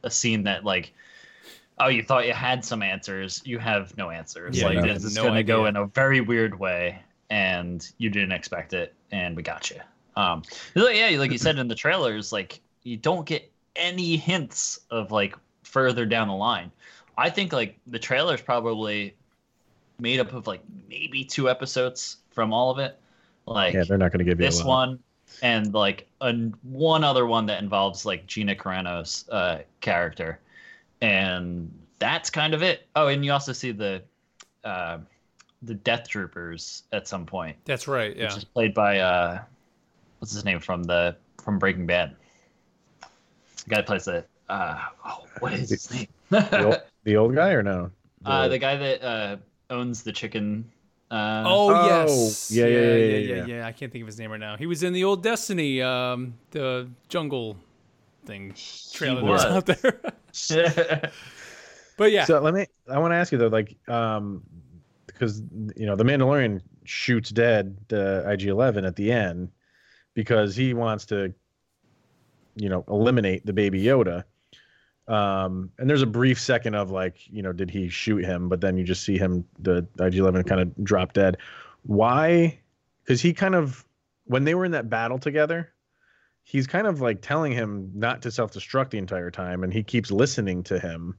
a 0.02 0.10
scene 0.10 0.44
that 0.44 0.64
like. 0.64 0.92
Oh, 1.82 1.88
you 1.88 2.02
thought 2.02 2.26
you 2.26 2.34
had 2.34 2.62
some 2.62 2.82
answers. 2.82 3.40
You 3.46 3.58
have 3.58 3.96
no 3.96 4.10
answers. 4.10 4.58
Yeah, 4.58 4.66
like 4.66 4.76
you 4.76 4.82
this 4.82 5.02
is 5.02 5.16
no 5.16 5.22
gonna 5.24 5.42
go 5.42 5.64
in 5.64 5.76
a 5.76 5.86
very 5.86 6.20
weird 6.20 6.58
way, 6.58 6.98
and 7.30 7.90
you 7.96 8.10
didn't 8.10 8.32
expect 8.32 8.74
it, 8.74 8.94
and 9.12 9.34
we 9.34 9.42
got 9.42 9.70
you. 9.70 9.80
Um, 10.14 10.42
like, 10.74 10.96
yeah, 10.96 11.18
like 11.18 11.32
you 11.32 11.38
said 11.38 11.58
in 11.58 11.68
the 11.68 11.74
trailers, 11.74 12.32
like 12.32 12.60
you 12.82 12.98
don't 12.98 13.24
get 13.24 13.50
any 13.76 14.18
hints 14.18 14.80
of 14.90 15.10
like 15.10 15.34
further 15.62 16.04
down 16.04 16.28
the 16.28 16.34
line. 16.34 16.70
I 17.16 17.30
think 17.30 17.52
like 17.52 17.78
the 17.86 17.98
trailer's 17.98 18.42
probably 18.42 19.14
made 19.98 20.20
up 20.20 20.34
of 20.34 20.46
like 20.46 20.60
maybe 20.88 21.24
two 21.24 21.48
episodes 21.48 22.18
from 22.30 22.52
all 22.52 22.70
of 22.70 22.78
it. 22.78 22.98
Like 23.46 23.74
Yeah, 23.74 23.84
they're 23.84 23.98
not 23.98 24.12
going 24.12 24.24
to 24.24 24.24
give 24.24 24.40
you 24.40 24.46
this 24.46 24.62
one 24.64 24.98
and 25.42 25.72
like 25.74 26.06
a, 26.20 26.32
one 26.62 27.04
other 27.04 27.26
one 27.26 27.46
that 27.46 27.62
involves 27.62 28.04
like 28.04 28.26
Gina 28.26 28.54
Carano's 28.54 29.28
uh, 29.30 29.60
character, 29.80 30.40
and 31.00 31.72
that's 31.98 32.30
kind 32.30 32.54
of 32.54 32.62
it. 32.62 32.86
Oh, 32.96 33.08
and 33.08 33.24
you 33.24 33.32
also 33.32 33.52
see 33.52 33.72
the 33.72 34.02
uh, 34.64 34.98
the 35.62 35.74
Death 35.74 36.08
Troopers 36.08 36.84
at 36.92 37.08
some 37.08 37.26
point, 37.26 37.56
That's 37.64 37.88
right. 37.88 38.16
Yeah. 38.16 38.24
which 38.24 38.38
is 38.38 38.44
played 38.44 38.74
by 38.74 38.98
uh, 38.98 39.42
what's 40.18 40.32
his 40.32 40.44
name 40.44 40.60
from 40.60 40.82
the 40.84 41.16
from 41.42 41.58
Breaking 41.58 41.86
Bad. 41.86 42.16
The 43.00 43.70
guy 43.70 43.76
that 43.76 43.86
plays 43.86 44.04
the 44.04 44.24
uh, 44.48 44.78
oh, 45.06 45.26
what 45.38 45.52
is 45.52 45.70
his 45.70 45.90
name? 45.90 46.08
The 46.30 46.64
old, 46.66 46.82
the 47.04 47.16
old 47.16 47.34
guy 47.34 47.50
or 47.50 47.62
no? 47.62 47.90
uh, 48.24 48.48
the 48.48 48.58
guy 48.58 48.76
that 48.76 49.02
uh, 49.02 49.36
owns 49.70 50.02
the 50.02 50.12
chicken. 50.12 50.70
Uh, 51.10 51.42
Oh, 51.46 51.68
Oh, 51.70 51.86
yes. 51.86 52.50
yeah, 52.52 52.66
yeah, 52.66 52.78
yeah, 52.78 52.96
yeah, 52.96 53.16
yeah, 53.18 53.34
yeah, 53.36 53.46
yeah. 53.56 53.66
I 53.66 53.72
can't 53.72 53.90
think 53.90 54.02
of 54.02 54.06
his 54.06 54.18
name 54.18 54.30
right 54.30 54.40
now. 54.40 54.56
He 54.56 54.66
was 54.66 54.82
in 54.82 54.92
the 54.92 55.04
old 55.04 55.22
Destiny, 55.22 55.82
um, 55.82 56.34
the 56.52 56.88
jungle 57.08 57.56
thing 58.26 58.54
trailer 58.92 59.20
that 59.20 59.26
was 59.26 59.44
was. 59.44 59.52
out 59.52 59.66
there. 59.66 60.00
but 61.96 62.12
yeah, 62.12 62.24
So 62.24 62.40
let 62.40 62.54
me. 62.54 62.66
I 62.88 62.98
want 62.98 63.12
to 63.12 63.16
ask 63.16 63.32
you 63.32 63.38
though, 63.38 63.48
like, 63.48 63.76
um, 63.88 64.42
because 65.06 65.42
you 65.76 65.86
know 65.86 65.96
the 65.96 66.04
Mandalorian 66.04 66.60
shoots 66.84 67.30
dead 67.30 67.76
the 67.88 68.24
IG-11 68.26 68.86
at 68.86 68.96
the 68.96 69.12
end 69.12 69.50
because 70.14 70.54
he 70.56 70.74
wants 70.74 71.06
to, 71.06 71.32
you 72.56 72.68
know, 72.68 72.84
eliminate 72.88 73.44
the 73.44 73.52
Baby 73.52 73.82
Yoda. 73.82 74.24
Um, 75.10 75.72
and 75.78 75.90
there's 75.90 76.02
a 76.02 76.06
brief 76.06 76.40
second 76.40 76.76
of 76.76 76.92
like, 76.92 77.16
you 77.28 77.42
know, 77.42 77.52
did 77.52 77.68
he 77.68 77.88
shoot 77.88 78.24
him? 78.24 78.48
But 78.48 78.60
then 78.60 78.78
you 78.78 78.84
just 78.84 79.02
see 79.02 79.18
him, 79.18 79.44
the 79.58 79.78
IG-11 79.98 80.46
kind 80.46 80.60
of 80.60 80.84
drop 80.84 81.14
dead. 81.14 81.38
Why? 81.82 82.60
Because 83.02 83.20
he 83.20 83.32
kind 83.32 83.56
of, 83.56 83.84
when 84.26 84.44
they 84.44 84.54
were 84.54 84.64
in 84.64 84.70
that 84.70 84.88
battle 84.88 85.18
together, 85.18 85.72
he's 86.44 86.68
kind 86.68 86.86
of 86.86 87.00
like 87.00 87.22
telling 87.22 87.50
him 87.50 87.90
not 87.92 88.22
to 88.22 88.30
self-destruct 88.30 88.90
the 88.90 88.98
entire 88.98 89.32
time, 89.32 89.64
and 89.64 89.72
he 89.72 89.82
keeps 89.82 90.12
listening 90.12 90.62
to 90.62 90.78
him 90.78 91.16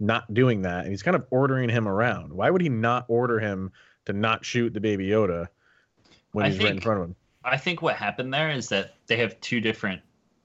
not 0.00 0.32
doing 0.34 0.60
that, 0.62 0.80
and 0.80 0.90
he's 0.90 1.02
kind 1.02 1.16
of 1.16 1.24
ordering 1.30 1.70
him 1.70 1.88
around. 1.88 2.34
Why 2.34 2.50
would 2.50 2.60
he 2.60 2.68
not 2.68 3.06
order 3.08 3.40
him 3.40 3.72
to 4.04 4.12
not 4.12 4.44
shoot 4.44 4.74
the 4.74 4.80
Baby 4.80 5.08
Yoda 5.08 5.48
when 6.32 6.44
I 6.44 6.50
he's 6.50 6.62
right 6.62 6.72
in 6.72 6.80
front 6.80 7.00
of 7.00 7.06
him? 7.06 7.16
I 7.42 7.56
think 7.56 7.80
what 7.80 7.96
happened 7.96 8.34
there 8.34 8.50
is 8.50 8.68
that 8.68 8.96
they 9.06 9.16
have 9.16 9.40
two 9.40 9.62
different 9.62 10.02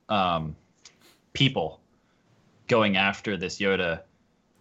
um, 0.08 0.55
people 1.34 1.81
going 2.67 2.97
after 2.97 3.38
this 3.38 3.60
Yoda 3.60 4.01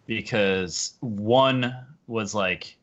because 0.06 0.94
one 1.00 1.74
was 2.06 2.34
like 2.34 2.76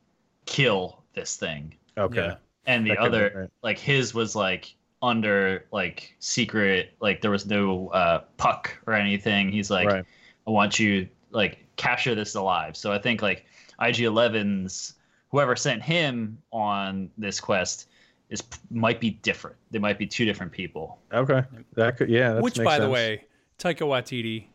kill 0.45 1.03
this 1.13 1.36
thing 1.36 1.73
Okay. 1.97 2.25
Yeah. 2.27 2.36
and 2.65 2.86
the 2.86 2.91
That 2.91 2.99
other 2.99 3.31
right. 3.36 3.49
like 3.62 3.77
his 3.77 4.13
was 4.13 4.36
like 4.36 4.73
under 5.01 5.65
like 5.71 6.15
secret 6.19 6.93
like 6.99 7.21
there 7.21 7.31
was 7.31 7.45
no 7.45 7.89
uh 7.89 8.21
puck 8.38 8.77
or 8.86 8.93
anything 8.93 9.51
he's 9.51 9.69
like 9.69 9.88
right. 9.88 10.05
I 10.47 10.51
want 10.51 10.79
you 10.79 11.07
like 11.31 11.65
capture 11.75 12.15
this 12.15 12.36
alive. 12.36 12.75
So 12.75 12.91
I 12.91 12.99
think 12.99 13.21
like 13.21 13.45
IG11's 13.79 14.93
whoever 15.29 15.55
sent 15.55 15.81
him 15.81 16.38
on 16.51 17.10
this 17.17 17.39
quest 17.39 17.88
is 18.29 18.43
might 18.69 18.99
be 18.99 19.12
different. 19.12 19.55
They 19.71 19.79
might 19.79 19.97
be 19.97 20.05
two 20.05 20.25
different 20.25 20.51
people. 20.51 20.99
Okay. 21.13 21.43
That 21.73 21.97
could. 21.97 22.10
Yeah. 22.10 22.34
That 22.34 22.43
which, 22.43 22.57
makes 22.57 22.65
by 22.65 22.79
the 22.79 22.89
way, 22.89 23.25
Taika 23.60 23.81
Waititi, 23.81 24.45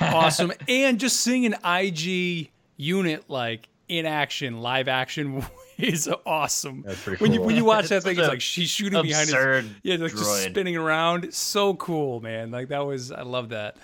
awesome, 0.00 0.52
and 0.68 0.98
just 1.00 1.20
seeing 1.20 1.46
an 1.46 1.54
IG 1.64 2.50
unit 2.76 3.24
like 3.28 3.68
in 3.88 4.06
action, 4.06 4.60
live 4.60 4.88
action 4.88 5.44
is 5.78 6.08
awesome. 6.26 6.82
That's 6.86 7.02
pretty 7.02 7.22
When 7.22 7.32
you 7.32 7.42
when 7.42 7.56
you 7.56 7.64
watch 7.64 7.88
that 7.88 8.02
thing, 8.02 8.18
it's 8.18 8.28
like 8.28 8.40
she's 8.40 8.68
shooting 8.70 9.02
behind 9.02 9.26
his 9.26 9.32
Absurd. 9.34 9.66
Yeah, 9.82 9.96
like 9.96 10.12
just 10.12 10.42
spinning 10.44 10.76
around. 10.76 11.32
So 11.34 11.74
cool, 11.74 12.20
man. 12.20 12.50
Like 12.50 12.68
that 12.68 12.86
was 12.86 13.10
I 13.12 13.22
love 13.22 13.50
that. 13.50 13.76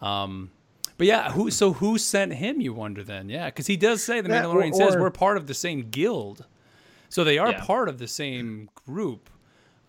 Um 0.00 0.50
but 0.96 1.06
yeah, 1.06 1.30
who 1.32 1.50
so 1.50 1.72
who 1.72 1.96
sent 1.98 2.32
him, 2.34 2.60
you 2.60 2.72
wonder 2.74 3.02
then? 3.02 3.28
Yeah, 3.28 3.46
because 3.46 3.66
he 3.66 3.76
does 3.76 4.02
say 4.04 4.20
the 4.20 4.28
Yeah, 4.28 4.42
Mandalorian 4.44 4.72
or- 4.72 4.76
says 4.90 4.96
we're 4.96 5.10
part 5.10 5.36
of 5.36 5.46
the 5.46 5.54
same 5.54 5.88
guild. 5.90 6.44
So 7.08 7.24
they 7.24 7.38
are 7.38 7.50
Yeah. 7.50 7.64
part 7.64 7.88
of 7.88 7.98
the 7.98 8.06
same 8.06 8.68
group. 8.86 9.28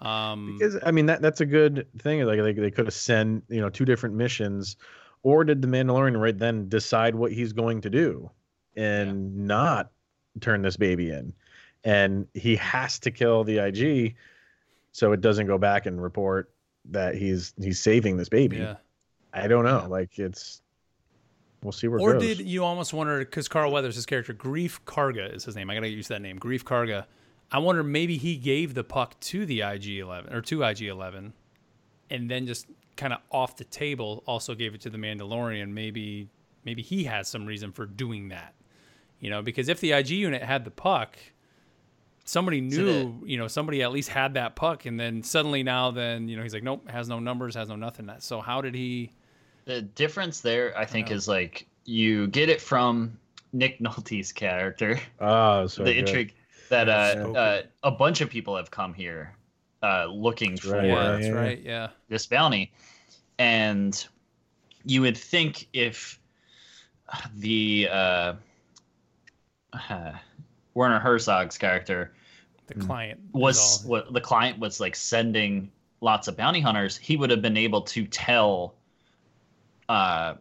Um 0.02 0.58
Because 0.58 0.78
I 0.84 0.92
mean 0.92 1.06
that 1.08 1.22
that's 1.22 1.42
a 1.42 1.46
good 1.46 1.86
thing. 2.00 2.22
Like 2.26 2.40
they, 2.42 2.54
they 2.54 2.72
could 2.72 2.86
have 2.86 2.94
sent 2.94 3.44
you 3.50 3.62
know 3.62 3.70
two 3.70 3.86
different 3.86 4.16
missions, 4.16 4.76
or 5.24 5.44
did 5.44 5.62
the 5.62 5.68
Mandalorian 5.68 6.20
right 6.20 6.38
then 6.38 6.68
decide 6.70 7.16
what 7.16 7.32
he's 7.32 7.54
going 7.54 7.82
to 7.82 7.90
do, 7.90 8.30
and 8.76 9.36
not 9.48 9.92
turn 10.40 10.62
this 10.62 10.78
baby 10.78 11.12
in, 11.12 11.34
and 11.84 12.28
he 12.34 12.56
has 12.56 13.00
to 13.00 13.12
kill 13.12 13.44
the 13.44 13.58
IG, 13.60 14.16
so 14.92 15.12
it 15.12 15.22
doesn't 15.22 15.48
go 15.48 15.58
back 15.58 15.86
and 15.86 16.02
report 16.02 16.52
that 16.90 17.16
he's 17.16 17.54
he's 17.62 17.80
saving 17.80 18.18
this 18.18 18.30
baby. 18.30 18.58
yeah. 18.58 18.76
I 19.34 19.48
don't 19.48 19.64
know. 19.64 19.88
Like 19.90 20.20
it's, 20.20 20.62
we'll 21.64 21.72
see 21.72 21.88
where 21.88 22.00
it 22.00 22.04
Or 22.04 22.20
did 22.20 22.40
you 22.40 22.64
almost 22.64 22.94
wonder 22.94 23.20
because 23.20 23.48
Carl 23.48 23.72
Weathers, 23.72 23.96
his 23.96 24.06
character, 24.06 24.34
Greef 24.34 24.80
Karga 24.86 25.34
is 25.34 25.46
his 25.46 25.56
name. 25.56 25.70
I 25.70 25.76
gotta 25.76 25.88
use 25.88 26.08
that 26.10 26.22
name, 26.22 26.40
Greef 26.40 26.64
Karga. 26.64 27.06
I 27.52 27.60
wonder 27.60 27.84
maybe 27.84 28.18
he 28.18 28.38
gave 28.38 28.74
the 28.74 28.84
puck 28.84 29.20
to 29.22 29.46
the 29.46 29.62
IG 29.62 30.00
Eleven 30.00 30.34
or 30.34 30.42
to 30.42 30.64
IG 30.64 30.84
Eleven, 30.84 31.34
and 32.10 32.30
then 32.30 32.48
just 32.48 32.68
kind 32.98 33.14
of 33.14 33.20
off 33.32 33.58
the 33.58 33.64
table 33.64 34.24
also 34.26 34.56
gave 34.56 34.74
it 34.76 34.82
to 34.82 34.90
the 34.90 34.98
Mandalorian. 34.98 35.70
Maybe 35.70 36.30
maybe 36.66 36.82
he 36.82 37.06
has 37.06 37.28
some 37.28 37.46
reason 37.46 37.72
for 37.72 37.86
doing 37.86 38.30
that. 38.30 38.54
You 39.20 39.30
know, 39.30 39.42
because 39.42 39.70
if 39.70 39.80
the 39.80 39.92
IG 39.92 40.10
unit 40.10 40.42
had 40.42 40.66
the 40.66 40.72
puck, 40.72 41.18
somebody 42.26 42.70
So 42.72 42.82
knew, 42.82 43.22
you 43.26 43.38
know, 43.38 43.48
somebody 43.48 43.84
at 43.84 43.92
least 43.92 44.10
had 44.10 44.34
that 44.34 44.56
puck, 44.56 44.86
and 44.86 45.00
then 45.00 45.22
suddenly 45.22 45.64
now, 45.64 45.92
then 45.92 46.28
you 46.28 46.38
know, 46.38 46.44
he's 46.44 46.54
like, 46.54 46.64
nope, 46.64 46.90
has 46.90 47.08
no 47.08 47.20
numbers, 47.20 47.56
has 47.56 47.70
no 47.70 47.76
nothing. 47.76 48.10
So 48.20 48.42
how 48.42 48.62
did 48.62 48.74
he? 48.74 49.12
The 49.66 49.84
difference 49.84 50.42
there, 50.42 50.76
I 50.78 50.86
think, 50.86 51.10
know. 51.10 51.16
is 51.16 51.28
like 51.28 51.68
you 51.86 52.28
get 52.28 52.50
it 52.50 52.62
from 52.62 53.18
Nick 53.54 53.80
Nolte's 53.80 54.32
character. 54.32 55.00
Oh, 55.20 55.68
so 55.68 55.84
the 55.86 55.94
good. 55.94 56.00
intrigue 56.00 56.34
that 56.70 56.88
Yeah, 56.88 57.24
uh, 57.24 57.32
uh, 57.34 57.62
a 57.84 57.92
bunch 57.92 58.22
of 58.22 58.30
people 58.30 58.56
have 58.56 58.72
come 58.72 58.94
here 58.94 59.36
uh, 59.84 60.06
looking 60.06 60.58
for 60.58 60.74
right, 60.74 60.86
Yeah, 60.86 60.94
Yeah, 60.94 61.12
that's 61.18 61.30
right. 61.30 61.62
Yeah. 61.64 61.88
this 62.10 62.26
bounty, 62.26 62.72
and 63.40 64.06
you 64.86 65.02
would 65.02 65.18
think 65.18 65.68
if 65.74 66.20
the 67.36 67.88
uh, 67.92 68.34
uh, 69.90 70.12
Werner 70.74 71.00
Herzog's 71.00 71.58
character 71.58 72.14
The 72.68 72.76
client 72.76 73.20
was 73.34 73.84
all- 73.84 73.90
what 73.90 74.14
the 74.14 74.22
client 74.22 74.60
was 74.60 74.80
like 74.80 74.96
sending 74.96 75.72
lots 76.02 76.28
of 76.28 76.36
bounty 76.38 76.62
hunters, 76.62 76.98
he 76.98 77.18
would 77.18 77.30
have 77.30 77.42
been 77.42 77.58
able 77.58 77.82
to 77.82 78.06
tell 78.06 78.76
uh, 79.90 80.36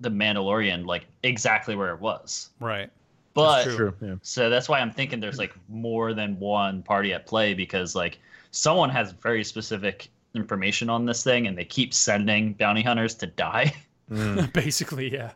the 0.00 0.10
Mandalorian 0.10 0.84
like 0.86 1.06
exactly 1.22 1.76
where 1.76 1.94
it 1.94 2.00
was. 2.00 2.50
right. 2.60 2.90
But 3.32 3.62
true. 3.62 3.76
True. 3.76 3.94
Yeah. 4.02 4.14
so 4.22 4.50
that's 4.50 4.68
why 4.68 4.80
I'm 4.80 4.90
thinking 4.90 5.20
there's 5.20 5.38
like 5.38 5.54
more 5.68 6.12
than 6.14 6.38
one 6.40 6.82
party 6.82 7.12
at 7.12 7.26
play 7.26 7.54
because 7.54 7.94
like 7.94 8.18
someone 8.50 8.90
has 8.90 9.12
very 9.12 9.44
specific 9.44 10.10
information 10.34 10.88
on 10.90 11.06
this 11.06 11.22
thing 11.24 11.46
and 11.46 11.56
they 11.58 11.64
keep 11.64 11.92
sending 11.94 12.52
bounty 12.54 12.82
hunters 12.82 13.14
to 13.16 13.26
die. 13.26 13.72
Mm. 14.10 14.52
Basically, 14.64 15.08
yeah. 15.12 15.30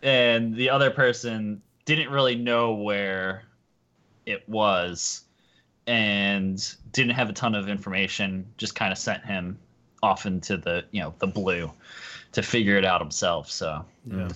and 0.00 0.54
the 0.54 0.70
other 0.70 0.92
person 0.92 1.60
didn't 1.86 2.08
really 2.10 2.36
know 2.36 2.72
where 2.72 3.42
it 4.26 4.48
was 4.48 5.24
and 5.88 6.76
didn't 6.92 7.14
have 7.16 7.28
a 7.28 7.32
ton 7.32 7.56
of 7.56 7.68
information 7.68 8.46
just 8.58 8.76
kind 8.76 8.92
of 8.92 8.98
sent 8.98 9.24
him 9.24 9.58
off 10.04 10.24
into 10.24 10.56
the 10.56 10.84
you 10.92 11.00
know 11.00 11.12
the 11.18 11.26
blue 11.26 11.68
to 12.30 12.42
figure 12.42 12.76
it 12.76 12.84
out 12.84 13.00
himself 13.00 13.50
so 13.50 13.84
Yeah. 14.08 14.28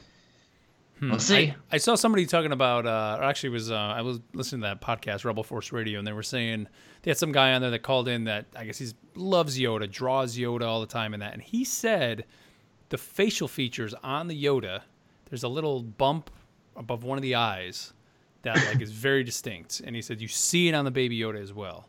We'll 1.01 1.19
see. 1.19 1.53
I 1.71 1.77
saw 1.77 1.95
somebody 1.95 2.25
talking 2.25 2.53
about, 2.53 2.87
uh, 2.87 3.19
or 3.21 3.25
actually, 3.25 3.51
was 3.51 3.71
uh, 3.71 3.77
I 3.77 4.01
was 4.01 4.19
listening 4.33 4.63
to 4.63 4.69
that 4.69 4.81
podcast, 4.81 5.25
Rebel 5.25 5.43
Force 5.43 5.71
Radio, 5.71 5.99
and 5.99 6.07
they 6.07 6.13
were 6.13 6.23
saying 6.23 6.69
they 7.03 7.11
had 7.11 7.19
some 7.19 7.33
guy 7.33 7.53
on 7.53 7.61
there 7.61 7.71
that 7.71 7.81
called 7.83 8.09
in 8.09 8.25
that 8.25 8.47
I 8.57 8.65
guess 8.65 8.79
he 8.79 8.89
loves 9.15 9.59
Yoda, 9.59 9.91
draws 9.91 10.37
Yoda 10.37 10.63
all 10.63 10.81
the 10.81 10.87
time, 10.87 11.13
and 11.13 11.23
that, 11.23 11.35
and 11.35 11.43
he 11.43 11.65
said 11.65 12.25
the 12.89 12.97
facial 12.99 13.49
features 13.49 13.95
on 14.03 14.29
the 14.29 14.45
Yoda, 14.45 14.83
there's 15.29 15.43
a 15.43 15.49
little 15.49 15.83
bump 15.83 16.31
above 16.77 17.05
one 17.05 17.19
of 17.19 17.23
the 17.23 17.35
eyes 17.35 17.93
that 18.43 18.57
like 18.67 18.81
is 18.81 18.93
very 18.93 19.23
distinct, 19.25 19.81
and 19.81 19.95
he 19.95 20.01
said 20.01 20.21
you 20.21 20.29
see 20.29 20.69
it 20.69 20.75
on 20.75 20.87
the 20.87 20.91
Baby 20.91 21.19
Yoda 21.19 21.43
as 21.43 21.53
well. 21.53 21.89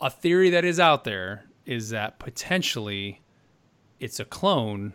A 0.00 0.10
theory 0.10 0.50
that 0.50 0.64
is 0.64 0.78
out 0.78 1.04
there 1.04 1.46
is 1.66 1.90
that 1.90 2.18
potentially 2.18 3.20
it's 3.98 4.20
a 4.20 4.24
clone 4.24 4.94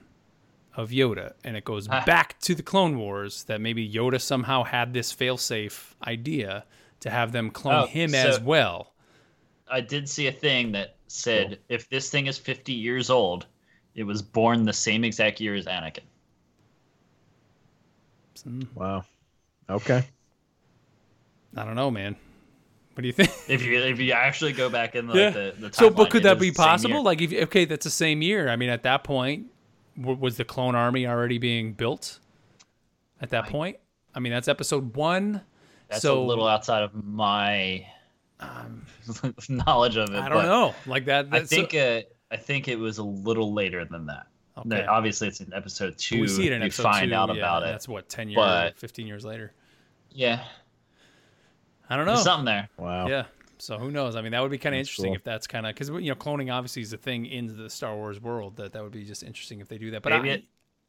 of 0.77 0.91
Yoda, 0.91 1.33
and 1.43 1.57
it 1.57 1.65
goes 1.65 1.89
Ah. 1.89 2.05
back 2.05 2.39
to 2.41 2.55
the 2.55 2.63
Clone 2.63 2.97
Wars 2.97 3.43
that 3.45 3.59
maybe 3.59 3.87
Yoda 3.91 4.21
somehow 4.21 4.63
had 4.63 4.93
this 4.93 5.13
failsafe 5.13 5.93
idea 6.05 6.63
to 7.01 7.09
have 7.09 7.31
them 7.33 7.49
clone 7.49 7.83
Oh, 7.83 7.85
him 7.87 8.11
so- 8.11 8.17
as 8.17 8.39
well. 8.39 8.93
I 9.69 9.81
did 9.81 10.07
see 10.07 10.27
a 10.27 10.31
thing 10.31 10.71
that 10.71 10.95
said 11.07 11.59
if 11.67 11.89
this 11.89 12.09
thing 12.09 12.27
is 12.27 12.37
50 12.37 12.71
years 12.73 13.09
old, 13.09 13.45
it 13.95 14.03
was 14.03 14.21
born 14.21 14.63
the 14.63 14.71
same 14.71 15.03
exact 15.03 15.41
year 15.41 15.55
as 15.55 15.65
Anakin. 15.65 16.03
Wow. 18.75 19.03
Okay. 19.69 20.03
I 21.55 21.65
don't 21.65 21.75
know, 21.75 21.91
man. 21.91 22.15
What 22.93 23.01
do 23.01 23.07
you 23.07 23.13
think? 23.13 23.29
If 23.49 23.63
you 23.65 23.77
if 23.79 23.99
you 23.99 24.11
actually 24.13 24.53
go 24.53 24.69
back 24.69 24.95
in 24.95 25.07
like, 25.07 25.15
Yeah. 25.17 25.29
the, 25.31 25.53
the 25.59 25.73
so, 25.73 25.89
but 25.89 26.09
could 26.09 26.23
that 26.23 26.39
be 26.39 26.51
possible? 26.51 27.03
Like, 27.03 27.21
if 27.21 27.33
okay, 27.33 27.65
that's 27.65 27.83
the 27.83 27.89
same 27.89 28.21
year. 28.21 28.47
I 28.49 28.55
mean, 28.55 28.69
at 28.69 28.83
that 28.83 29.03
point, 29.03 29.47
w- 29.99 30.17
was 30.17 30.37
the 30.37 30.45
clone 30.45 30.75
army 30.75 31.05
already 31.07 31.37
being 31.37 31.73
built? 31.73 32.19
At 33.21 33.29
that 33.31 33.47
point, 33.47 33.77
I 34.13 34.19
mean, 34.19 34.31
that's 34.31 34.47
episode 34.47 34.95
one. 34.95 35.41
that's 35.89 36.01
so 36.03 36.21
a 36.21 36.23
little 36.23 36.47
outside 36.47 36.83
of 36.83 36.93
my 36.93 37.85
knowledge 39.49 39.97
of 39.97 40.09
it. 40.13 40.17
I 40.19 40.29
don't 40.29 40.37
but 40.39 40.43
know, 40.43 40.75
like 40.85 41.05
that. 41.05 41.27
I 41.31 41.39
that's 41.39 41.49
so- 41.49 41.55
think 41.55 41.73
uh, 41.73 42.01
I 42.31 42.37
think 42.37 42.67
it 42.67 42.77
was 42.77 42.97
a 42.99 43.03
little 43.03 43.53
later 43.53 43.85
than 43.85 44.05
that. 44.07 44.27
Okay. 44.57 44.69
That- 44.69 44.87
obviously, 44.89 45.27
it's 45.27 45.41
in 45.41 45.53
episode 45.53 45.97
two. 45.97 46.21
we 46.21 46.27
see 46.27 46.47
it 46.47 46.53
in 46.53 46.61
you 46.61 46.65
episode 46.67 46.83
find 46.83 47.09
two, 47.11 47.15
out 47.15 47.29
yeah, 47.29 47.41
about 47.41 47.63
it. 47.63 47.67
That's 47.67 47.87
what 47.87 48.07
ten 48.09 48.29
years, 48.29 48.37
but- 48.37 48.77
fifteen 48.77 49.07
years 49.07 49.25
later. 49.25 49.53
Yeah, 50.11 50.43
I 51.89 51.95
don't 51.95 52.05
know. 52.05 52.13
there's 52.13 52.23
something 52.23 52.45
there. 52.45 52.69
Wow. 52.77 53.07
Yeah. 53.07 53.25
So 53.59 53.77
who 53.77 53.91
knows? 53.91 54.15
I 54.15 54.21
mean, 54.21 54.31
that 54.33 54.41
would 54.41 54.51
be 54.51 54.57
kind 54.57 54.75
of 54.75 54.79
interesting 54.79 55.05
cool. 55.07 55.15
if 55.15 55.23
that's 55.23 55.47
kind 55.47 55.65
of 55.65 55.73
because 55.73 55.89
you 55.89 56.09
know 56.09 56.15
cloning 56.15 56.53
obviously 56.53 56.81
is 56.81 56.93
a 56.93 56.97
thing 56.97 57.25
in 57.25 57.57
the 57.57 57.69
Star 57.69 57.95
Wars 57.95 58.21
world. 58.21 58.55
That 58.57 58.73
that 58.73 58.83
would 58.83 58.91
be 58.91 59.03
just 59.03 59.23
interesting 59.23 59.59
if 59.61 59.67
they 59.67 59.77
do 59.77 59.91
that. 59.91 60.01
But 60.03 60.13
Maybe 60.13 60.29
I, 60.31 60.33
it- 60.35 60.43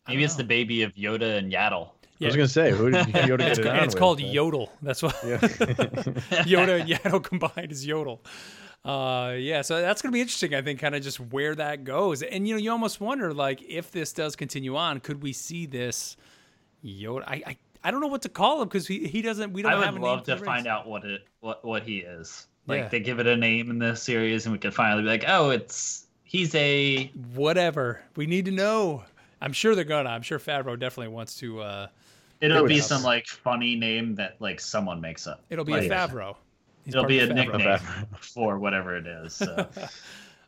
I 0.06 0.12
Maybe 0.12 0.22
don't 0.22 0.24
it's 0.26 0.34
the 0.36 0.44
baby 0.44 0.82
of 0.82 0.94
Yoda 0.94 1.36
and 1.38 1.52
Yaddle. 1.52 1.90
I 2.20 2.24
was 2.24 2.34
gonna 2.34 2.48
say, 2.48 2.70
who 2.72 2.90
did 2.90 3.06
Yoda 3.08 3.38
get 3.38 3.48
It's, 3.50 3.58
it 3.60 3.66
on 3.66 3.76
it's 3.76 3.94
with? 3.94 3.96
called 4.00 4.20
Uh, 4.20 4.26
Yodel. 4.26 4.72
That's 4.82 5.02
what 5.02 5.16
Yeah. 5.24 5.36
Yoda 6.48 6.80
and 6.80 6.88
Yaddle 6.88 7.22
combined 7.22 7.70
is 7.72 7.86
Yodel. 7.86 8.20
Uh, 8.84 9.34
yeah, 9.38 9.60
so 9.62 9.80
that's 9.80 10.00
gonna 10.02 10.12
be 10.12 10.20
interesting. 10.20 10.54
I 10.54 10.62
think 10.62 10.80
kind 10.80 10.94
of 10.94 11.02
just 11.02 11.20
where 11.20 11.54
that 11.54 11.84
goes, 11.84 12.22
and 12.22 12.46
you 12.48 12.54
know, 12.54 12.58
you 12.60 12.70
almost 12.70 13.00
wonder 13.00 13.34
like 13.34 13.60
if 13.68 13.90
this 13.92 14.12
does 14.12 14.34
continue 14.36 14.76
on, 14.76 15.00
could 15.00 15.22
we 15.22 15.32
see 15.32 15.66
this 15.66 16.16
Yoda? 16.84 17.24
I 17.26 17.42
I, 17.46 17.56
I 17.84 17.90
don't 17.90 18.00
know 18.00 18.06
what 18.06 18.22
to 18.22 18.28
call 18.28 18.62
him 18.62 18.68
because 18.68 18.86
he, 18.86 19.06
he 19.06 19.20
doesn't. 19.20 19.52
We 19.52 19.62
don't 19.62 19.72
I 19.72 19.84
have 19.84 19.94
would 19.94 20.02
a 20.02 20.04
name 20.04 20.16
love 20.16 20.24
for 20.24 20.36
to 20.36 20.44
find 20.44 20.66
out 20.66 20.88
what 20.88 21.04
it 21.04 21.22
what 21.40 21.64
what 21.64 21.82
he 21.82 21.98
is. 21.98 22.46
Like 22.68 22.82
Yeah. 22.82 22.88
they 22.88 23.00
give 23.00 23.18
it 23.18 23.26
a 23.26 23.36
name 23.36 23.70
in 23.70 23.78
this 23.78 24.02
series, 24.02 24.46
and 24.46 24.52
we 24.52 24.58
can 24.58 24.70
finally 24.70 25.02
be 25.02 25.08
like, 25.08 25.24
oh, 25.26 25.50
it's 25.50 26.06
he's 26.24 26.54
a 26.54 27.06
whatever. 27.34 28.00
We 28.16 28.26
need 28.26 28.44
to 28.44 28.50
know. 28.52 29.04
I'm 29.40 29.52
sure 29.52 29.74
they're 29.74 29.84
gonna. 29.84 30.10
I'm 30.10 30.22
sure 30.22 30.38
Favreau 30.38 30.78
definitely 30.78 31.08
wants 31.14 31.36
to. 31.38 31.60
uh 31.62 31.86
It'll 32.40 32.66
be 32.66 32.78
some 32.80 33.02
like 33.02 33.26
funny 33.26 33.74
name 33.74 34.14
that 34.16 34.36
like 34.40 34.60
someone 34.60 35.00
makes 35.00 35.26
up. 35.26 35.42
It'll 35.50 35.64
be 35.64 35.72
Like, 35.72 35.84
a 35.84 35.88
Favreau. 35.88 36.36
He's 36.84 36.94
It'll 36.94 37.06
be 37.06 37.18
a 37.20 37.24
of 37.24 37.30
Favreau. 37.30 37.34
nickname 37.58 38.06
for 38.20 38.58
whatever 38.58 38.96
it 38.96 39.06
is. 39.06 39.34
So. 39.34 39.66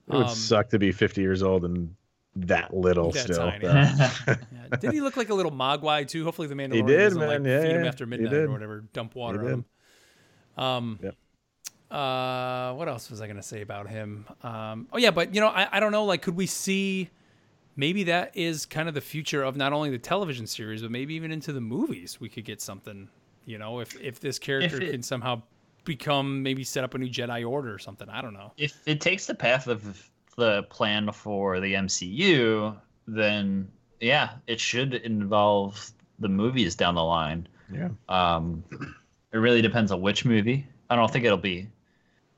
It 0.08 0.14
would 0.16 0.26
Um, 0.26 0.34
suck 0.34 0.70
to 0.70 0.78
be 0.78 0.90
50 0.90 1.20
years 1.20 1.40
old 1.42 1.64
and 1.64 1.94
that 2.34 2.74
little 2.74 3.12
That 3.12 3.22
still. 3.24 3.46
Yeah. 3.62 4.10
Yeah. 4.26 4.36
Did 4.80 4.92
he 4.92 5.00
look 5.00 5.16
like 5.16 5.28
a 5.28 5.34
little 5.34 5.52
mogwai 5.52 6.08
too? 6.08 6.24
Hopefully 6.24 6.48
the 6.48 6.54
Mandalorian 6.56 6.86
did, 6.86 6.98
doesn't 6.98 7.20
like. 7.20 7.44
Yeah, 7.44 7.62
feed 7.62 7.70
him 7.76 7.84
after 7.84 8.06
midnight 8.06 8.32
or 8.32 8.50
whatever, 8.50 8.80
dump 8.92 9.14
water 9.14 9.40
on 9.44 9.46
him. 9.48 9.64
Um, 10.56 10.98
Yep. 11.02 11.14
Uh, 11.90 12.72
what 12.74 12.88
else 12.88 13.10
was 13.10 13.20
I 13.20 13.26
gonna 13.26 13.42
say 13.42 13.62
about 13.62 13.88
him? 13.88 14.26
Um, 14.42 14.88
oh 14.92 14.98
yeah, 14.98 15.10
but 15.10 15.34
you 15.34 15.40
know, 15.40 15.48
I, 15.48 15.68
I 15.76 15.80
don't 15.80 15.92
know. 15.92 16.04
Like, 16.04 16.22
could 16.22 16.36
we 16.36 16.46
see? 16.46 17.10
Maybe 17.76 18.04
that 18.04 18.32
is 18.36 18.66
kind 18.66 18.88
of 18.88 18.94
the 18.94 19.00
future 19.00 19.42
of 19.42 19.56
not 19.56 19.72
only 19.72 19.90
the 19.90 19.98
television 19.98 20.46
series, 20.46 20.82
but 20.82 20.90
maybe 20.90 21.14
even 21.14 21.30
into 21.30 21.52
the 21.52 21.60
movies. 21.60 22.20
We 22.20 22.28
could 22.28 22.44
get 22.44 22.60
something. 22.60 23.08
You 23.46 23.58
know, 23.58 23.80
if 23.80 23.98
if 24.00 24.20
this 24.20 24.38
character 24.38 24.80
it- 24.82 24.90
can 24.90 25.02
somehow 25.02 25.42
become 25.84 26.42
maybe 26.42 26.62
set 26.62 26.84
up 26.84 26.94
a 26.94 26.98
new 26.98 27.08
Jedi 27.08 27.48
Order 27.48 27.72
or 27.74 27.78
something. 27.78 28.08
I 28.08 28.20
don't 28.20 28.34
know. 28.34 28.52
if 28.58 28.78
it 28.86 29.00
takes 29.00 29.26
the 29.26 29.34
path 29.34 29.66
of 29.66 30.10
the 30.36 30.62
plan 30.64 31.10
for 31.10 31.58
the 31.58 31.72
MCU, 31.74 32.76
then 33.06 33.66
yeah, 34.00 34.30
it 34.46 34.60
should 34.60 34.94
involve 34.94 35.90
the 36.18 36.28
movies 36.28 36.74
down 36.74 36.94
the 36.94 37.02
line. 37.02 37.48
yeah. 37.72 37.88
Um, 38.10 38.62
it 39.32 39.38
really 39.38 39.62
depends 39.62 39.90
on 39.90 40.00
which 40.02 40.24
movie. 40.26 40.66
I 40.90 40.96
don't 40.96 41.10
think 41.10 41.24
it'll 41.24 41.38
be 41.38 41.66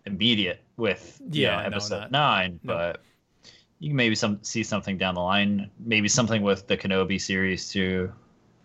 immediate 0.07 0.61
with 0.77 1.21
you 1.31 1.43
Yeah, 1.43 1.61
know, 1.63 1.67
episode 1.67 2.01
not- 2.01 2.11
nine, 2.13 2.61
no. 2.63 2.75
but 2.75 3.03
you 3.79 3.89
can 3.91 3.97
maybe 3.97 4.15
some 4.15 4.39
see 4.43 4.63
something 4.63 4.97
down 4.99 5.15
the 5.15 5.21
line. 5.21 5.71
Maybe 5.79 6.09
something 6.09 6.43
with 6.43 6.67
the 6.67 6.77
Kenobi 6.77 7.21
series 7.21 7.69
too, 7.69 8.13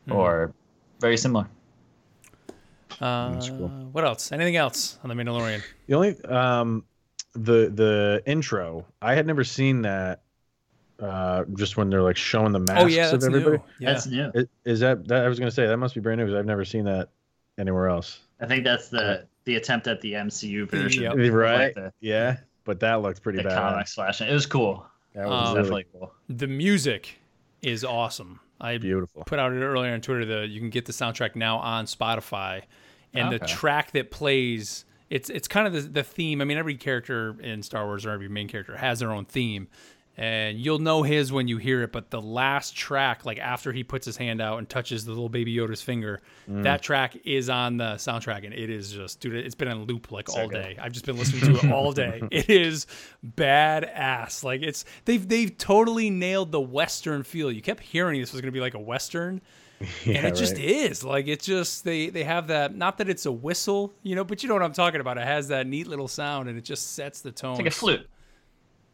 Hmm. 0.06 0.12
or 0.14 0.54
very 1.00 1.18
similar. 1.18 1.48
Uh, 3.00 3.40
cool. 3.42 3.68
What 3.92 4.04
else? 4.06 4.32
Anything 4.32 4.56
else 4.56 4.98
on 5.04 5.10
the 5.10 5.16
Mandalorian? 5.16 5.62
The 5.88 5.94
only 5.94 6.20
um 6.26 6.84
the 7.34 7.70
the 7.74 8.24
intro, 8.26 8.86
I 9.02 9.14
had 9.14 9.28
never 9.28 9.44
seen 9.44 9.84
that 9.84 10.22
uh 11.00 11.44
just 11.56 11.78
when 11.78 11.92
they're 11.92 12.02
like 12.02 12.18
showing 12.18 12.52
the 12.54 12.60
masks 12.60 12.84
oh 12.84 12.88
yeah, 12.88 13.12
that's 13.12 13.24
of 13.26 13.34
everybody. 13.36 13.58
new. 13.58 13.64
Yeah. 13.80 13.94
That's 13.94 14.08
new. 14.08 14.32
Is, 14.34 14.46
is 14.66 14.80
that 14.80 15.08
that 15.10 15.24
I 15.26 15.28
was 15.28 15.38
gonna 15.38 15.52
say 15.52 15.68
that 15.68 15.78
must 15.78 15.94
be 15.94 16.02
brand 16.02 16.18
new 16.20 16.26
because 16.26 16.40
I've 16.40 16.46
never 16.48 16.66
seen 16.66 16.86
that 16.86 17.10
anywhere 17.60 17.88
else. 17.90 18.22
I 18.40 18.48
think 18.48 18.64
that's 18.64 18.90
the 18.90 19.28
the 19.48 19.56
attempt 19.56 19.88
at 19.88 20.00
the 20.02 20.14
MCU 20.14 20.70
version, 20.70 21.04
Yep. 21.04 21.14
of, 21.14 21.20
like, 21.20 21.32
Right? 21.32 21.74
the, 21.76 21.92
yeah. 22.02 22.38
But 22.66 22.80
that 22.82 23.02
looked 23.02 23.24
pretty 23.24 23.38
the 23.38 23.46
bad. 23.46 23.58
comics 23.58 23.96
flashing. 23.96 24.28
It 24.30 24.34
was 24.34 24.46
cool. 24.46 24.86
That 25.16 25.28
was 25.28 25.50
Um, 25.50 25.56
definitely 25.56 25.86
cool. 25.92 26.14
the 26.30 26.48
music 26.48 27.18
is 27.64 27.84
awesome. 27.84 28.40
I 28.62 28.78
beautiful. 28.78 29.24
put 29.24 29.40
out 29.40 29.54
it 29.54 29.62
earlier 29.64 29.94
on 29.94 30.02
Twitter. 30.02 30.26
The 30.26 30.48
you 30.48 30.60
can 30.60 30.70
get 30.70 30.86
the 30.86 30.92
soundtrack 30.92 31.36
now 31.36 31.58
on 31.58 31.86
Spotify, 31.86 32.64
and 33.14 33.32
the 33.32 33.40
track 33.40 33.92
that 33.92 34.12
plays 34.12 34.84
it's 35.10 35.30
it's 35.30 35.48
kind 35.48 35.66
of 35.68 35.74
the, 35.74 35.82
the 35.82 36.04
theme. 36.04 36.42
I 36.42 36.44
mean, 36.46 36.58
every 36.58 36.76
character 36.76 37.36
in 37.42 37.64
Star 37.64 37.86
Wars 37.86 38.06
or 38.06 38.10
every 38.12 38.28
main 38.28 38.48
character 38.50 38.76
has 38.76 39.00
their 39.00 39.12
own 39.12 39.26
theme, 39.26 39.68
and 40.18 40.60
you'll 40.60 40.80
know 40.80 41.04
his 41.04 41.32
when 41.32 41.48
you 41.48 41.58
hear 41.58 41.84
it. 41.84 41.92
But 41.92 42.10
the 42.10 42.22
last 42.22 42.76
track, 42.76 43.26
like 43.26 43.38
after 43.38 43.72
he 43.72 43.84
puts 43.84 44.06
his 44.06 44.18
hand 44.18 44.42
out 44.42 44.58
and 44.58 44.68
touches 44.68 45.06
the 45.06 45.12
little 45.12 45.30
baby 45.30 45.56
Yoda's 45.56 45.82
finger, 45.82 46.22
mm. 46.50 46.64
that 46.64 46.82
track 46.82 47.16
is 47.24 47.50
on 47.50 47.78
the 47.78 47.96
soundtrack, 47.96 48.44
and 48.44 48.54
it 48.54 48.70
is 48.70 48.92
just 48.92 49.20
dude. 49.20 49.36
It's 49.36 49.56
been 49.56 49.68
on 49.68 49.84
loop 49.86 50.12
like 50.12 50.30
all 50.30 50.48
day. 50.48 50.78
I've 50.82 50.92
just 50.92 51.06
been 51.06 51.18
listening 51.18 51.54
to 51.54 51.66
it 51.66 51.72
all 51.72 51.92
day. 51.92 52.22
It 52.38 52.50
is 52.50 52.88
badass. 53.26 54.44
Like 54.44 54.62
it's 54.62 54.86
they've 55.06 55.28
they've 55.28 55.56
totally 55.58 56.10
nailed 56.10 56.52
the 56.52 56.62
western 56.62 57.24
feel. 57.24 57.52
You 57.52 57.62
kept 57.62 57.82
hearing 57.82 58.20
this 58.20 58.32
was 58.32 58.42
going 58.42 58.52
to 58.52 58.56
be 58.56 58.60
like 58.60 58.74
a 58.74 58.80
western 58.80 59.42
Yeah, 60.06 60.18
and 60.18 60.28
it 60.28 60.36
just 60.36 60.58
is 60.58 61.04
like 61.04 61.28
it's 61.28 61.46
just 61.46 61.84
they 61.84 62.10
they 62.10 62.24
have 62.24 62.48
that 62.48 62.76
not 62.76 62.98
that 62.98 63.10
it's 63.10 63.28
a 63.28 63.32
whistle 63.32 63.94
you 64.02 64.16
know 64.16 64.24
but 64.24 64.42
you 64.42 64.50
know 64.50 64.56
what 64.56 64.64
i'm 64.64 64.74
talking 64.74 65.02
about 65.02 65.18
it 65.18 65.24
has 65.24 65.50
that 65.50 65.68
neat 65.68 65.86
little 65.86 66.08
sound 66.08 66.50
and 66.50 66.58
it 66.58 66.64
just 66.64 66.94
sets 66.94 67.22
the 67.22 67.32
tone 67.32 67.52
It's 67.52 67.60
like 67.60 67.68
a 67.68 67.72
flute. 67.72 68.10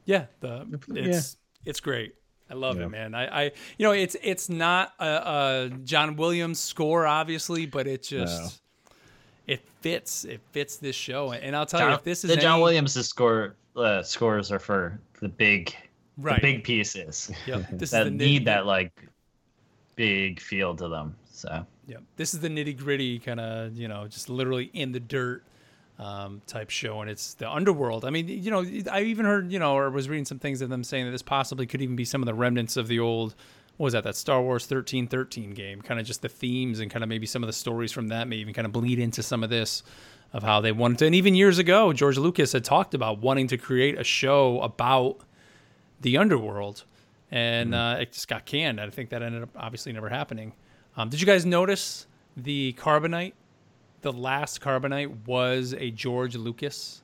Yeah 0.06 0.26
the 0.40 0.66
it's 0.90 1.38
it's 1.66 1.80
great. 1.80 2.16
I 2.50 2.56
love 2.56 2.78
Yeah. 2.78 2.86
it 2.86 2.90
man. 2.90 3.16
I 3.16 3.44
i 3.46 3.52
you 3.78 3.86
know 3.86 3.92
it's 3.94 4.16
it's 4.22 4.50
not 4.50 4.94
a, 5.00 5.06
a 5.06 5.72
john 5.84 6.16
williams 6.18 6.60
score 6.60 7.08
obviously 7.08 7.66
but 7.66 7.88
it 7.88 8.04
just 8.04 8.62
it 9.48 9.62
fits 9.82 10.26
it 10.26 10.42
fits 10.52 10.78
this 10.78 10.96
show. 10.96 11.32
And 11.32 11.56
i'll 11.56 11.66
tell 11.66 11.80
you 11.82 11.86
John, 11.88 11.94
if 11.96 12.04
this 12.04 12.24
is 12.24 12.30
the 12.30 12.38
John 12.38 12.54
any- 12.56 12.64
Williams' 12.64 13.06
score 13.06 13.56
uh, 13.76 14.04
scores 14.04 14.52
are 14.52 14.60
for 14.60 15.00
the 15.20 15.28
big, 15.30 15.74
right. 16.18 16.36
the 16.42 16.54
big 16.54 16.64
pieces. 16.64 17.32
Yep, 17.48 17.66
this 17.72 17.92
that 17.92 18.06
is 18.08 18.12
the 18.12 18.18
need 18.18 18.46
that 18.46 18.66
like 18.68 18.92
big 19.96 20.40
feel 20.40 20.76
to 20.76 20.88
them. 20.88 21.16
So. 21.32 21.66
Yeah, 21.88 21.98
this 22.16 22.34
is 22.34 22.40
the 22.40 22.50
nitty 22.50 22.78
gritty 22.78 23.20
kind 23.20 23.40
of 23.40 23.76
you 23.76 23.88
know 23.88 24.08
just 24.08 24.30
literally 24.30 24.70
in 24.74 24.92
the 24.92 25.00
dirt 25.00 25.44
um, 26.00 26.42
type 26.48 26.70
show, 26.70 27.02
and 27.02 27.10
it's 27.10 27.36
the 27.36 27.50
underworld. 27.50 28.06
I 28.06 28.10
mean, 28.10 28.28
you 28.28 28.52
know, 28.52 28.66
I 28.92 29.02
even 29.04 29.26
heard 29.26 29.52
you 29.52 29.60
know 29.60 29.76
or 29.76 29.90
was 29.90 30.10
reading 30.10 30.26
some 30.26 30.40
things 30.40 30.62
of 30.62 30.70
them 30.70 30.84
saying 30.84 31.06
that 31.06 31.12
this 31.12 31.22
possibly 31.22 31.66
could 31.66 31.82
even 31.82 31.96
be 31.96 32.06
some 32.06 32.22
of 32.22 32.26
the 32.26 32.34
remnants 32.34 32.78
of 32.78 32.88
the 32.88 33.00
old. 33.00 33.36
What 33.78 33.86
was 33.86 33.94
that? 33.94 34.04
That 34.04 34.16
Star 34.16 34.42
Wars 34.42 34.66
thirteen 34.66 35.08
thirteen 35.08 35.52
game, 35.52 35.82
kind 35.82 36.00
of 36.00 36.06
just 36.06 36.22
the 36.22 36.30
themes 36.30 36.80
and 36.80 36.92
kind 36.92 37.04
of 37.04 37.10
maybe 37.10 37.26
some 37.26 37.44
of 37.44 37.48
the 37.48 37.54
stories 37.54 37.92
from 37.92 38.10
that 38.10 38.28
may 38.28 38.38
even 38.38 38.54
kind 38.54 38.66
of 38.66 38.72
bleed 38.72 39.00
into 39.00 39.24
some 39.24 39.44
of 39.44 39.50
this 39.50 39.84
of 40.32 40.44
how 40.44 40.62
they 40.62 40.72
wanted 40.72 40.98
to. 41.00 41.06
And 41.06 41.16
even 41.16 41.36
years 41.36 41.60
ago, 41.60 41.94
George 41.94 42.18
Lucas 42.18 42.54
had 42.54 42.64
talked 42.64 42.94
about 42.94 43.20
wanting 43.20 43.48
to 43.48 43.58
create 43.58 44.00
a 44.00 44.04
show 44.04 44.60
about 44.62 45.20
the 46.02 46.18
underworld, 46.18 46.86
and 47.32 47.74
uh, 47.74 47.98
it 48.00 48.12
just 48.12 48.28
got 48.28 48.46
canned. 48.46 48.82
I 48.82 48.90
think 48.90 49.10
that 49.10 49.22
ended 49.22 49.44
up 49.44 49.50
obviously 49.56 49.92
never 49.92 50.10
happening. 50.10 50.54
Um, 50.98 51.10
did 51.10 51.22
you 51.22 51.28
guys 51.28 51.46
notice 51.46 52.08
the 52.36 52.74
carbonite? 52.80 53.34
The 54.04 54.14
last 54.14 54.62
carbonite 54.62 55.26
was 55.28 55.74
a 55.78 55.90
George 55.92 56.36
Lucas 56.36 57.02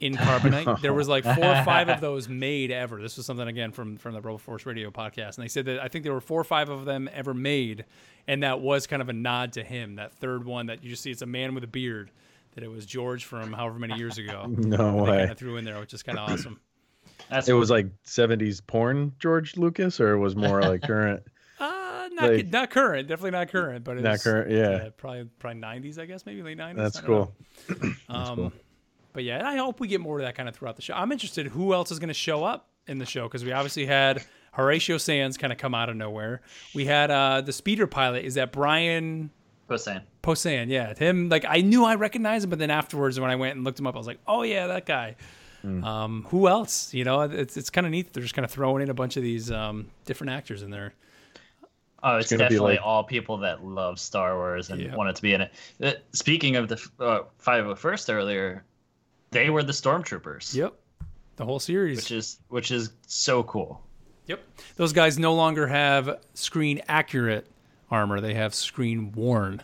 in 0.00 0.14
carbonite. 0.16 0.80
there 0.82 0.92
was 0.92 1.08
like 1.08 1.24
four 1.24 1.44
or 1.44 1.64
five 1.64 1.88
of 1.88 2.00
those 2.02 2.28
made 2.28 2.70
ever. 2.70 3.00
This 3.00 3.16
was 3.16 3.24
something 3.26 3.46
again 3.48 3.72
from 3.72 3.96
from 3.96 4.12
the 4.14 4.20
Rebel 4.20 4.38
Force 4.38 4.66
Radio 4.66 4.90
podcast, 4.90 5.36
and 5.36 5.44
they 5.44 5.48
said 5.48 5.66
that 5.66 5.80
I 5.80 5.88
think 5.88 6.04
there 6.04 6.12
were 6.12 6.20
four 6.20 6.40
or 6.40 6.44
five 6.44 6.68
of 6.68 6.84
them 6.84 7.08
ever 7.12 7.32
made, 7.32 7.84
and 8.26 8.42
that 8.42 8.60
was 8.60 8.86
kind 8.86 9.00
of 9.00 9.08
a 9.08 9.12
nod 9.14 9.52
to 9.54 9.62
him. 9.64 9.96
That 9.96 10.12
third 10.12 10.44
one 10.44 10.66
that 10.66 10.82
you 10.82 10.90
just 10.90 11.02
see, 11.02 11.10
it's 11.10 11.22
a 11.22 11.26
man 11.26 11.54
with 11.54 11.64
a 11.64 11.68
beard. 11.68 12.10
That 12.54 12.64
it 12.64 12.70
was 12.70 12.86
George 12.86 13.24
from 13.26 13.52
however 13.52 13.78
many 13.78 13.96
years 13.96 14.16
ago. 14.16 14.46
No 14.48 14.96
way. 14.96 15.18
kind 15.18 15.30
of 15.30 15.38
threw 15.38 15.58
in 15.58 15.64
there, 15.66 15.78
which 15.78 15.92
is 15.92 16.02
kind 16.02 16.18
of 16.18 16.30
awesome. 16.30 16.58
That's 17.28 17.48
It 17.48 17.52
was 17.52 17.68
like 17.70 17.88
70s 18.06 18.66
porn 18.66 19.12
George 19.18 19.58
Lucas, 19.58 20.00
or 20.00 20.12
it 20.14 20.18
was 20.18 20.34
more 20.34 20.62
like 20.62 20.80
current? 20.82 21.22
Not 22.16 22.32
Like- 22.32 22.48
not 22.48 22.70
current, 22.70 23.08
definitely 23.08 23.32
not 23.32 23.48
current, 23.48 23.84
but 23.84 23.98
it 23.98 24.02
Not 24.02 24.20
current, 24.20 24.50
yeah. 24.50 24.88
probably 24.96 25.24
probably 25.38 25.60
nineties, 25.60 25.98
I 25.98 26.06
guess, 26.06 26.24
maybe 26.26 26.42
late 26.42 26.56
nineties. 26.56 26.82
That's 26.82 27.00
cool. 27.00 27.34
Um, 28.08 28.36
cool. 28.36 28.52
But 29.12 29.24
yeah, 29.24 29.38
and 29.38 29.46
I 29.46 29.56
hope 29.56 29.80
we 29.80 29.88
get 29.88 30.00
more 30.00 30.18
of 30.18 30.24
that 30.24 30.34
kind 30.34 30.48
of 30.48 30.54
throughout 30.54 30.76
the 30.76 30.82
show. 30.82 30.94
I'm 30.94 31.10
interested 31.12 31.46
who 31.46 31.72
else 31.72 31.90
is 31.90 31.98
going 31.98 32.08
to 32.08 32.14
show 32.14 32.44
up 32.44 32.68
in 32.86 32.98
the 32.98 33.06
show 33.06 33.24
because 33.24 33.44
we 33.44 33.52
obviously 33.52 33.86
had 33.86 34.22
Horatio 34.52 34.98
Sanz 34.98 35.36
kind 35.38 35.52
of 35.52 35.58
come 35.58 35.74
out 35.74 35.88
of 35.88 35.96
nowhere. 35.96 36.42
We 36.74 36.84
had 36.84 37.10
uh, 37.10 37.40
the 37.40 37.52
speeder 37.52 37.86
pilot. 37.86 38.24
Is 38.24 38.34
that 38.34 38.52
Brian 38.52 39.30
Posehn. 39.68 40.02
Posehn, 40.22 40.68
Yeah, 40.68 40.94
him. 40.94 41.28
Like 41.28 41.44
I 41.48 41.60
knew 41.62 41.84
I 41.84 41.94
recognized 41.96 42.44
him, 42.44 42.50
but 42.50 42.58
then 42.58 42.70
afterwards 42.70 43.18
when 43.18 43.30
I 43.30 43.36
went 43.36 43.56
and 43.56 43.64
looked 43.64 43.78
him 43.78 43.86
up, 43.86 43.94
I 43.94 43.98
was 43.98 44.06
like, 44.06 44.20
oh 44.26 44.42
yeah, 44.42 44.66
that 44.68 44.86
guy. 44.86 45.16
Hmm. 45.62 45.82
Um, 45.82 46.26
who 46.28 46.46
else? 46.48 46.92
You 46.94 47.04
know, 47.04 47.22
it's 47.22 47.56
it's 47.56 47.70
kind 47.70 47.86
of 47.86 47.90
neat. 47.90 48.06
that 48.06 48.12
They're 48.14 48.22
just 48.22 48.34
kind 48.34 48.44
of 48.44 48.50
throwing 48.50 48.82
in 48.82 48.90
a 48.90 48.94
bunch 48.94 49.16
of 49.16 49.22
these 49.22 49.50
um, 49.50 49.86
different 50.04 50.30
actors 50.32 50.62
in 50.62 50.70
there. 50.70 50.94
Oh, 52.02 52.16
it's, 52.18 52.30
be 52.30 52.36
definitely 52.36 52.74
like- 52.74 52.84
all 52.84 53.02
people 53.04 53.38
that 53.38 53.64
love 53.64 53.98
Star 53.98 54.36
Wars 54.36 54.70
and 54.70 54.80
Yeah. 54.80 54.94
wanted 54.94 55.16
to 55.16 55.22
be 55.22 55.32
in 55.34 55.40
it. 55.40 55.52
Uh, 55.82 55.92
speaking 56.12 56.56
of 56.56 56.68
the 56.68 56.76
uh, 57.00 57.20
501st 57.42 58.12
earlier, 58.12 58.64
they 59.30 59.50
were 59.50 59.62
the 59.62 59.72
stormtroopers. 59.72 60.54
Yep, 60.54 60.74
the 61.36 61.44
whole 61.44 61.58
series. 61.58 61.96
Which 61.96 62.10
is 62.12 62.38
which 62.48 62.70
is 62.70 62.90
so 63.06 63.42
cool. 63.44 63.82
Yep. 64.26 64.40
Those 64.76 64.92
guys 64.92 65.18
no 65.18 65.34
longer 65.34 65.66
have 65.66 66.18
screen 66.34 66.80
accurate 66.88 67.46
armor. 67.90 68.20
They 68.20 68.34
have 68.34 68.54
screen 68.54 69.12
worn 69.12 69.62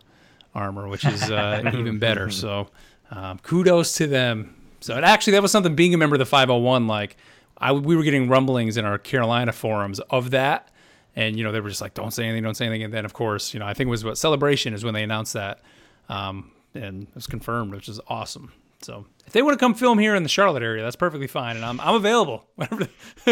armor, 0.54 0.88
which 0.88 1.04
is 1.04 1.30
uh, 1.30 1.62
even 1.74 1.98
better. 1.98 2.30
So 2.30 2.68
um, 3.10 3.38
kudos 3.40 3.94
to 3.96 4.06
them. 4.06 4.56
So 4.80 4.94
and 4.94 5.04
actually, 5.04 5.32
that 5.34 5.42
was 5.42 5.52
something 5.52 5.74
being 5.74 5.94
a 5.94 5.98
member 5.98 6.14
of 6.16 6.18
the 6.20 6.26
501. 6.26 6.86
Like, 6.86 7.16
I 7.58 7.72
we 7.72 7.94
were 7.96 8.02
getting 8.02 8.28
rumblings 8.28 8.76
in 8.76 8.84
our 8.84 8.98
Carolina 8.98 9.52
forums 9.52 10.00
of 10.10 10.30
that, 10.30 10.68
and 11.16 11.36
you 11.36 11.44
know 11.44 11.52
they 11.52 11.60
were 11.60 11.68
just 11.68 11.80
like, 11.80 11.94
"Don't 11.94 12.10
say 12.12 12.24
anything, 12.24 12.42
don't 12.42 12.56
say 12.56 12.66
anything." 12.66 12.82
And 12.84 12.94
then 12.94 13.04
of 13.04 13.12
course, 13.12 13.52
you 13.54 13.60
know, 13.60 13.66
I 13.66 13.74
think 13.74 13.88
it 13.88 13.90
was 13.90 14.04
what 14.04 14.18
celebration 14.18 14.74
is 14.74 14.84
when 14.84 14.94
they 14.94 15.02
announced 15.02 15.32
that, 15.34 15.60
um, 16.08 16.50
and 16.74 17.04
it 17.04 17.14
was 17.14 17.26
confirmed, 17.26 17.74
which 17.74 17.88
is 17.88 18.00
awesome. 18.08 18.52
So 18.82 19.06
if 19.26 19.32
they 19.32 19.42
want 19.42 19.54
to 19.56 19.58
come 19.62 19.74
film 19.74 19.98
here 20.00 20.14
in 20.16 20.24
the 20.24 20.28
Charlotte 20.28 20.62
area, 20.64 20.82
that's 20.82 20.96
perfectly 20.96 21.28
fine, 21.28 21.56
and 21.56 21.64
I'm 21.64 21.80
I'm 21.80 21.94
available 21.94 22.46
whenever 22.56 22.88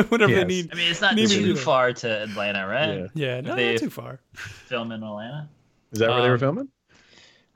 whenever 0.09 0.35
they 0.35 0.45
need. 0.45 0.71
I 0.73 0.77
mean, 0.77 0.91
it's 0.91 1.01
not 1.01 1.15
Need 1.15 1.29
me 1.31 1.35
to 1.37 1.41
do 1.41 1.47
too 1.49 1.53
that. 1.55 1.61
far 1.61 1.93
to 1.93 2.23
Atlanta, 2.23 2.67
right? 2.67 3.09
Yeah. 3.15 3.37
Yeah, 3.37 3.41
no, 3.41 3.57
not 3.57 3.79
too 3.79 3.91
far. 3.91 4.21
Film 4.35 4.93
in 4.93 5.03
Atlanta. 5.03 5.49
Is 5.93 5.99
that 5.99 6.09
where 6.11 6.19
they 6.21 6.27
Um, 6.27 6.31
were 6.31 6.39
filming? 6.39 6.69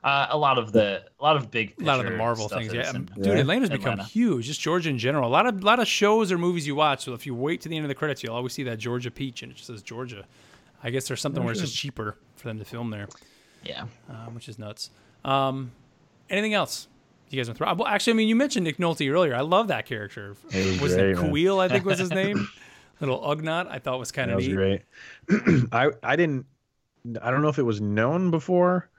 Uh, 0.05 0.27
a 0.29 0.37
lot 0.37 0.59
of 0.59 0.71
the 0.71 1.03
a 1.19 1.23
lot 1.23 1.35
of 1.35 1.49
big 1.49 1.73
A 1.81 1.83
lot 1.83 1.99
of 1.99 2.05
the 2.05 2.15
Marvel 2.15 2.47
things, 2.47 2.71
yeah. 2.71 2.89
in- 2.91 2.95
Um, 2.95 3.05
Dude, 3.15 3.25
Yeah. 3.25 3.33
Atlanta's 3.39 3.71
become 3.71 3.93
Atlanta. 3.93 4.09
huge. 4.09 4.45
Just 4.45 4.61
Georgia 4.61 4.89
in 4.91 4.99
general. 4.99 5.27
A 5.27 5.33
lot 5.33 5.47
of 5.47 5.61
a 5.63 5.65
lot 5.65 5.79
of 5.79 5.87
shows 5.87 6.31
or 6.31 6.37
movies 6.37 6.67
you 6.67 6.75
watch. 6.75 7.03
So 7.03 7.13
if 7.13 7.25
you 7.25 7.33
wait 7.33 7.61
to 7.61 7.69
the 7.69 7.75
end 7.75 7.85
of 7.85 7.89
the 7.89 7.95
credits, 7.95 8.21
you'll 8.21 8.35
always 8.35 8.53
see 8.53 8.61
that 8.63 8.77
Georgia 8.77 9.09
peach, 9.09 9.41
and 9.41 9.51
it 9.51 9.55
just 9.55 9.65
says 9.67 9.81
Georgia. 9.81 10.23
I 10.83 10.91
guess 10.91 11.07
there's 11.07 11.21
something 11.21 11.43
where 11.43 11.51
it's 11.53 11.61
just 11.61 11.75
cheaper 11.75 12.17
for 12.35 12.47
them 12.47 12.59
to 12.59 12.65
film 12.65 12.91
there, 12.91 13.07
yeah. 13.63 13.85
um, 14.07 14.35
which 14.35 14.47
is 14.47 14.59
nuts. 14.59 14.91
Um, 15.23 15.71
anything 16.29 16.53
else? 16.53 16.87
You 17.31 17.37
guys 17.39 17.47
want 17.49 17.57
to 17.57 17.65
throw? 17.65 17.73
Well, 17.73 17.87
actually, 17.87 18.13
I 18.13 18.15
mean, 18.17 18.27
you 18.27 18.35
mentioned 18.35 18.65
Nick 18.65 18.77
Nolte 18.77 19.11
earlier. 19.11 19.33
I 19.33 19.41
love 19.41 19.69
that 19.69 19.87
character. 19.87 20.35
He 20.51 20.59
was 20.59 20.81
was 20.81 20.93
great, 20.93 21.09
it 21.09 21.15
man. 21.17 21.31
Kuil? 21.33 21.59
I 21.59 21.67
think 21.67 21.83
was 21.83 21.97
his 21.97 22.11
name. 22.21 22.47
Little 22.99 23.19
Ugnaught. 23.21 23.67
I 23.71 23.79
thought 23.79 23.97
was 23.97 24.11
kind 24.11 24.29
of 24.29 24.37
neat. 24.37 24.53
great. 24.53 24.81
I 25.71 25.89
I 26.03 26.15
didn't. 26.15 26.45
I 27.23 27.31
don't 27.31 27.41
know 27.41 27.49
if 27.49 27.57
it 27.57 27.63
was 27.63 27.81
known 27.81 28.29
before 28.29 28.89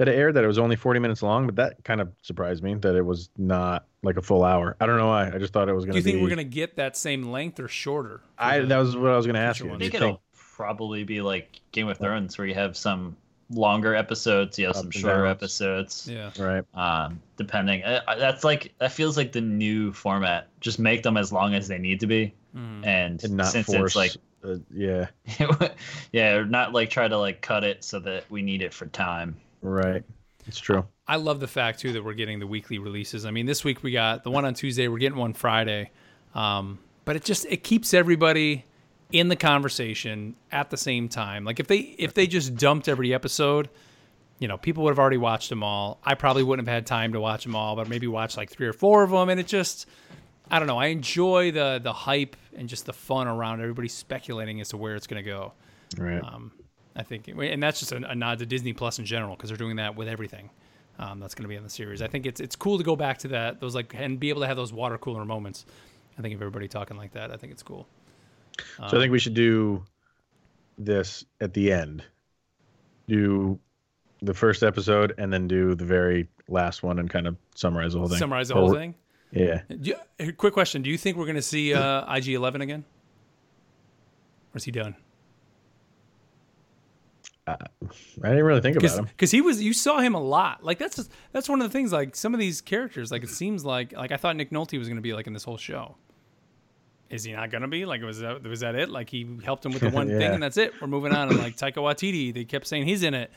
that 0.00 0.08
it 0.08 0.14
aired 0.16 0.32
that 0.34 0.42
it 0.44 0.46
was 0.46 0.58
only 0.58 0.76
40 0.76 0.98
minutes 0.98 1.22
long, 1.22 1.44
but 1.44 1.56
that 1.56 1.84
kind 1.84 2.00
of 2.00 2.10
surprised 2.22 2.62
me 2.62 2.74
that 2.76 2.96
it 2.96 3.04
was 3.04 3.28
not 3.36 3.84
like 4.02 4.16
a 4.16 4.22
full 4.22 4.42
hour. 4.44 4.74
I 4.80 4.86
don't 4.86 4.96
know 4.96 5.08
why. 5.08 5.28
I 5.30 5.36
just 5.36 5.52
thought 5.52 5.68
it 5.68 5.74
was 5.74 5.84
going 5.84 5.92
Do 5.94 6.00
to 6.00 6.00
you 6.00 6.04
be. 6.04 6.10
think 6.12 6.22
we're 6.22 6.30
gonna 6.30 6.44
get 6.44 6.76
that 6.76 6.96
same 6.96 7.30
length 7.30 7.60
or 7.60 7.68
shorter? 7.68 8.22
I 8.38 8.60
the- 8.60 8.66
that 8.66 8.78
was 8.78 8.96
what 8.96 9.10
I 9.10 9.16
was 9.16 9.26
going 9.26 9.34
to 9.34 9.40
ask 9.42 9.60
you. 9.60 9.66
ones. 9.68 9.76
I 9.82 9.84
think 9.90 9.92
you 10.00 10.06
it'll 10.08 10.22
probably 10.56 11.04
be 11.04 11.20
like 11.20 11.60
Game 11.72 11.88
of 11.88 11.98
Thrones, 11.98 12.38
where 12.38 12.46
you 12.46 12.54
have 12.54 12.76
some 12.78 13.14
longer 13.50 13.94
episodes, 13.94 14.58
you 14.58 14.66
have 14.68 14.76
Up 14.76 14.82
some 14.84 14.90
shorter 14.90 15.24
downs. 15.24 15.36
episodes. 15.36 16.08
yeah. 16.10 16.30
right? 16.38 16.64
Um, 16.72 17.20
depending, 17.36 17.82
uh, 17.84 18.00
uh, 18.08 18.16
that's 18.16 18.42
like 18.42 18.72
that 18.78 18.92
feels 18.92 19.18
like 19.18 19.32
the 19.32 19.40
new 19.42 19.92
format. 19.92 20.48
Just 20.60 20.78
make 20.78 21.02
them 21.02 21.16
as 21.18 21.30
long 21.32 21.52
as 21.54 21.68
they 21.68 21.78
need 21.78 22.00
to 22.00 22.06
be, 22.06 22.32
Mm. 22.56 22.86
and, 22.86 23.22
And 23.24 23.36
not 23.36 23.46
since 23.48 23.66
force. 23.66 23.90
it's 23.90 23.96
like 23.96 24.12
uh, 24.42 24.56
yeah, 24.74 25.08
yeah, 26.12 26.42
not 26.48 26.72
like 26.72 26.90
try 26.90 27.06
to 27.08 27.18
like 27.18 27.42
cut 27.42 27.64
it 27.64 27.84
so 27.84 28.00
that 28.00 28.24
we 28.30 28.42
need 28.42 28.62
it 28.62 28.72
for 28.72 28.86
time. 28.86 29.36
Right. 29.62 30.04
It's 30.46 30.58
true. 30.58 30.86
I 31.06 31.16
love 31.16 31.40
the 31.40 31.48
fact 31.48 31.80
too 31.80 31.92
that 31.92 32.04
we're 32.04 32.14
getting 32.14 32.38
the 32.38 32.46
weekly 32.46 32.78
releases. 32.78 33.26
I 33.26 33.30
mean, 33.30 33.46
this 33.46 33.64
week 33.64 33.82
we 33.82 33.92
got 33.92 34.24
the 34.24 34.30
one 34.30 34.44
on 34.44 34.54
Tuesday. 34.54 34.88
We're 34.88 34.98
getting 34.98 35.18
one 35.18 35.32
Friday, 35.32 35.90
um, 36.34 36.78
but 37.04 37.16
it 37.16 37.24
just 37.24 37.46
it 37.46 37.62
keeps 37.64 37.92
everybody 37.94 38.64
in 39.12 39.28
the 39.28 39.36
conversation 39.36 40.36
at 40.52 40.70
the 40.70 40.76
same 40.76 41.08
time. 41.08 41.44
Like 41.44 41.60
if 41.60 41.66
they 41.66 41.78
if 41.78 42.14
they 42.14 42.26
just 42.26 42.56
dumped 42.56 42.88
every 42.88 43.12
episode, 43.12 43.68
you 44.38 44.48
know, 44.48 44.56
people 44.56 44.84
would 44.84 44.90
have 44.90 44.98
already 44.98 45.16
watched 45.16 45.50
them 45.50 45.62
all. 45.62 46.00
I 46.04 46.14
probably 46.14 46.42
wouldn't 46.42 46.66
have 46.66 46.74
had 46.74 46.86
time 46.86 47.12
to 47.12 47.20
watch 47.20 47.44
them 47.44 47.56
all, 47.56 47.76
but 47.76 47.88
maybe 47.88 48.06
watch 48.06 48.36
like 48.36 48.50
three 48.50 48.66
or 48.66 48.72
four 48.72 49.02
of 49.02 49.10
them, 49.10 49.28
and 49.28 49.40
it 49.40 49.46
just. 49.46 49.86
I 50.52 50.58
don't 50.58 50.66
know. 50.66 50.78
I 50.78 50.86
enjoy 50.86 51.52
the 51.52 51.80
the 51.80 51.92
hype 51.92 52.34
and 52.56 52.68
just 52.68 52.84
the 52.84 52.92
fun 52.92 53.28
around 53.28 53.60
everybody 53.60 53.86
speculating 53.86 54.60
as 54.60 54.70
to 54.70 54.76
where 54.76 54.96
it's 54.96 55.06
going 55.06 55.22
to 55.22 55.28
go. 55.28 55.52
Right. 55.96 56.20
Um, 56.22 56.50
I 56.96 57.02
think, 57.02 57.28
and 57.28 57.62
that's 57.62 57.80
just 57.80 57.92
a, 57.92 57.96
a 58.10 58.14
nod 58.14 58.40
to 58.40 58.46
Disney 58.46 58.72
Plus 58.72 58.98
in 58.98 59.04
general 59.04 59.36
because 59.36 59.50
they're 59.50 59.56
doing 59.56 59.76
that 59.76 59.96
with 59.96 60.08
everything 60.08 60.50
um, 60.98 61.18
that's 61.20 61.34
going 61.34 61.44
to 61.44 61.48
be 61.48 61.56
in 61.56 61.62
the 61.62 61.70
series. 61.70 62.02
I 62.02 62.08
think 62.08 62.26
it's 62.26 62.40
it's 62.40 62.56
cool 62.56 62.78
to 62.78 62.84
go 62.84 62.96
back 62.96 63.18
to 63.18 63.28
that 63.28 63.60
those 63.60 63.74
like 63.74 63.94
and 63.96 64.20
be 64.20 64.28
able 64.28 64.42
to 64.42 64.46
have 64.46 64.56
those 64.56 64.72
water 64.72 64.98
cooler 64.98 65.24
moments. 65.24 65.64
I 66.18 66.22
think 66.22 66.34
of 66.34 66.42
everybody 66.42 66.68
talking 66.68 66.96
like 66.96 67.12
that, 67.12 67.30
I 67.30 67.36
think 67.36 67.52
it's 67.52 67.62
cool. 67.62 67.86
so 68.76 68.84
I 68.96 69.00
think 69.00 69.10
we 69.10 69.18
should 69.18 69.34
do 69.34 69.82
this 70.76 71.24
at 71.40 71.54
the 71.54 71.72
end. 71.72 72.04
Do 73.08 73.58
the 74.20 74.34
first 74.34 74.62
episode 74.62 75.14
and 75.16 75.32
then 75.32 75.48
do 75.48 75.74
the 75.74 75.84
very 75.84 76.28
last 76.48 76.82
one 76.82 76.98
and 76.98 77.08
kind 77.08 77.26
of 77.26 77.36
summarize 77.54 77.94
the 77.94 78.00
whole 78.00 78.08
thing. 78.08 78.18
Summarize 78.18 78.48
the 78.48 78.54
whole 78.54 78.74
thing. 78.74 78.94
Yeah. 79.32 79.62
You, 79.68 79.96
quick 80.36 80.52
question: 80.52 80.82
Do 80.82 80.90
you 80.90 80.98
think 80.98 81.16
we're 81.16 81.24
going 81.24 81.36
to 81.36 81.42
see 81.42 81.72
uh, 81.72 82.14
IG 82.14 82.28
Eleven 82.28 82.60
again, 82.60 82.84
or 84.52 84.58
is 84.58 84.64
he 84.64 84.70
done? 84.70 84.96
I 88.22 88.28
didn't 88.28 88.44
really 88.44 88.60
think 88.60 88.76
about 88.76 88.90
him. 88.98 89.04
Because 89.06 89.30
he 89.30 89.40
was, 89.40 89.62
you 89.62 89.72
saw 89.72 89.98
him 90.00 90.14
a 90.14 90.20
lot. 90.20 90.64
Like 90.64 90.78
that's 90.78 90.96
just, 90.96 91.10
that's 91.32 91.48
one 91.48 91.60
of 91.60 91.68
the 91.68 91.72
things. 91.72 91.92
Like 91.92 92.14
some 92.16 92.34
of 92.34 92.40
these 92.40 92.60
characters, 92.60 93.10
like 93.10 93.22
it 93.22 93.30
seems 93.30 93.64
like 93.64 93.92
like 93.92 94.12
I 94.12 94.16
thought 94.16 94.36
Nick 94.36 94.50
Nolte 94.50 94.78
was 94.78 94.88
going 94.88 94.96
to 94.96 95.02
be 95.02 95.12
like 95.12 95.26
in 95.26 95.32
this 95.32 95.44
whole 95.44 95.56
show. 95.56 95.96
Is 97.08 97.24
he 97.24 97.32
not 97.32 97.50
going 97.50 97.62
to 97.62 97.68
be? 97.68 97.84
Like 97.84 98.02
was 98.02 98.20
that 98.20 98.42
was 98.42 98.60
that 98.60 98.74
it? 98.74 98.88
Like 98.88 99.10
he 99.10 99.26
helped 99.44 99.64
him 99.66 99.72
with 99.72 99.82
the 99.82 99.90
one 100.00 100.08
thing 100.08 100.22
and 100.34 100.42
that's 100.42 100.56
it. 100.56 100.72
We're 100.80 100.86
moving 100.86 101.12
on. 101.12 101.28
And 101.28 101.38
like 101.38 101.56
Taika 101.56 101.74
Waititi, 101.76 102.32
they 102.32 102.44
kept 102.44 102.66
saying 102.66 102.86
he's 102.86 103.02
in 103.02 103.14
it. 103.14 103.30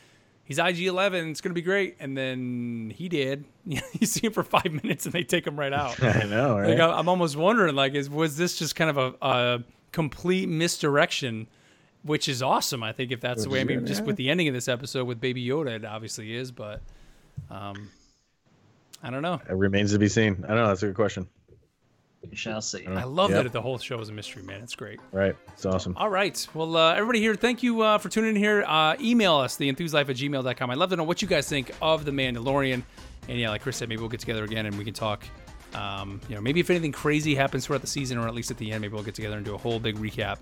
He's 0.46 0.60
IG 0.60 0.82
Eleven. 0.82 1.30
It's 1.30 1.42
going 1.42 1.52
to 1.52 1.56
be 1.56 1.62
great. 1.62 1.96
And 2.00 2.18
then 2.18 2.92
he 2.96 3.08
did. 3.10 3.46
you 3.66 3.80
see 4.06 4.28
him 4.28 4.34
for 4.34 4.44
five 4.44 4.72
minutes 4.72 5.06
and 5.06 5.14
they 5.14 5.24
take 5.24 5.48
him 5.48 5.58
right 5.58 5.74
out. 5.74 6.02
I 6.04 6.24
know, 6.24 6.60
right? 6.60 6.72
Like 6.72 6.80
I- 6.80 6.98
I'm 7.00 7.08
almost 7.10 7.36
wondering, 7.36 7.76
like, 7.76 7.94
is 7.94 8.10
was 8.10 8.38
this 8.38 8.60
just 8.60 8.76
kind 8.76 8.90
of 8.90 8.98
a, 8.98 9.26
a 9.26 9.64
complete 9.92 10.50
misdirection, 10.50 11.48
which 12.04 12.28
is 12.28 12.42
awesome. 12.42 12.84
I 12.84 12.92
think 12.92 13.12
if 13.12 13.22
that's 13.22 13.44
the 13.44 13.50
way. 13.50 13.62
I 13.62 13.64
mean, 13.64 13.80
good, 13.80 13.88
just 13.88 14.02
yeah. 14.02 14.08
with 14.08 14.16
the 14.18 14.30
ending 14.30 14.48
of 14.48 14.54
this 14.54 14.68
episode 14.68 15.06
with 15.06 15.20
Baby 15.20 15.46
Yoda, 15.46 15.72
it 15.72 15.86
obviously 15.86 16.36
is, 16.36 16.52
but 16.52 16.82
um, 17.50 17.90
I 19.02 19.10
don't 19.10 19.22
know. 19.22 19.42
It 19.50 19.54
remains 19.54 19.92
to 19.92 20.00
be 20.00 20.10
seen. 20.10 20.44
I 20.44 20.48
don't 20.50 20.58
know. 20.58 20.68
That's 20.68 20.84
a 20.84 20.88
good 20.88 20.96
question. 20.96 21.28
We 22.30 22.38
shall 22.38 22.62
see. 22.62 22.86
I 22.88 23.04
love 23.04 23.32
Yep. 23.32 23.44
that 23.44 23.52
the 23.52 23.62
whole 23.62 23.78
show 23.78 24.00
is 24.00 24.08
a 24.08 24.14
mystery, 24.14 24.44
man. 24.44 24.62
It's 24.62 24.76
great. 24.76 25.02
Right. 25.12 25.36
It's 25.50 25.66
awesome. 25.66 25.94
All 25.98 26.10
right. 26.10 26.48
Well, 26.54 26.78
uh, 26.78 26.94
everybody 26.94 27.20
here, 27.20 27.36
thank 27.36 27.64
you 27.64 27.82
uh, 27.82 27.98
for 27.98 28.08
tuning 28.08 28.32
in 28.32 28.36
here. 28.38 28.64
Uh, 28.66 28.96
email 29.02 29.36
us, 29.36 29.58
theenthuselife 29.58 30.10
at 30.10 30.16
gmail.com. 30.16 30.70
I'd 30.70 30.78
love 30.78 30.92
to 30.92 30.96
know 30.96 31.04
what 31.04 31.22
you 31.22 31.28
guys 31.28 31.50
think 31.50 31.72
of 31.82 32.06
The 32.06 32.12
Mandalorian. 32.12 32.84
And 33.28 33.38
yeah, 33.40 33.50
like 33.50 33.62
Chris 33.62 33.76
said, 33.76 33.90
maybe 33.90 34.00
we'll 34.00 34.10
get 34.10 34.22
together 34.22 34.46
again 34.46 34.66
and 34.66 34.78
we 34.78 34.86
can 34.86 34.94
talk. 34.94 35.26
Um, 35.76 36.22
you 36.30 36.36
know, 36.36 36.42
maybe 36.42 36.60
if 36.60 36.70
anything 36.70 36.92
crazy 36.92 37.34
happens 37.36 37.66
throughout 37.66 37.82
the 37.82 37.88
season, 37.88 38.18
or 38.18 38.28
at 38.28 38.34
least 38.36 38.52
at 38.52 38.58
the 38.58 38.72
end, 38.72 38.82
maybe 38.82 38.94
we'll 38.94 39.04
get 39.04 39.16
together 39.16 39.38
and 39.38 39.46
do 39.46 39.56
a 39.56 39.58
whole 39.58 39.80
big 39.80 39.98
recap. 39.98 40.38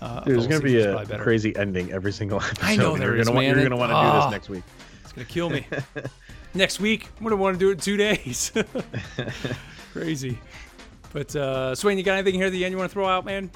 Uh, 0.00 0.20
Dude, 0.24 0.34
there's 0.34 0.46
going 0.48 0.60
to 0.60 0.66
be 0.66 0.80
a 0.80 1.18
crazy 1.18 1.54
ending 1.56 1.92
every 1.92 2.12
single 2.12 2.40
episode. 2.42 2.64
I 2.64 2.74
know 2.76 2.96
there 2.96 3.08
you're 3.10 3.18
is, 3.18 3.28
gonna, 3.28 3.36
want- 3.36 3.46
man. 3.46 3.54
You're 3.56 3.68
going 3.68 3.70
to 3.70 3.76
want 3.76 3.90
to 3.90 3.94
do 3.94 3.98
Ah. 3.98 4.24
this 4.24 4.32
next 4.32 4.48
week. 4.48 4.64
It's 5.04 5.12
gonna 5.12 5.24
kill 5.26 5.50
me. 5.50 5.66
Next 6.54 6.80
week, 6.80 7.08
I'm 7.18 7.22
gonna 7.24 7.36
want 7.36 7.54
to 7.54 7.58
do 7.58 7.68
it 7.70 7.72
in 7.72 7.78
two 7.78 7.96
days. 7.96 8.52
Crazy. 9.92 10.38
But 11.12 11.34
uh, 11.36 11.74
Swain, 11.74 11.98
you 11.98 12.04
got 12.04 12.14
anything 12.14 12.34
here 12.34 12.46
at 12.46 12.52
the 12.52 12.64
end 12.64 12.72
you 12.72 12.78
want 12.78 12.90
to 12.90 12.92
throw 12.92 13.06
out, 13.06 13.24
man? 13.24 13.50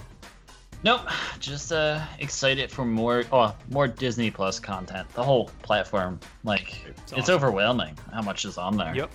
Nope, 0.82 1.00
just 1.40 1.72
uh 1.72 2.00
excited 2.20 2.70
for 2.70 2.84
more 2.84 3.24
oh 3.32 3.54
more 3.70 3.88
Disney 3.88 4.30
Plus 4.30 4.60
content. 4.60 5.08
The 5.14 5.22
whole 5.22 5.50
platform, 5.62 6.20
like 6.44 6.84
It's 6.86 7.12
it's, 7.12 7.30
overwhelming 7.30 7.96
how 8.12 8.22
much 8.22 8.44
is 8.44 8.58
on 8.58 8.76
there. 8.76 8.94
Yep. 8.94 9.10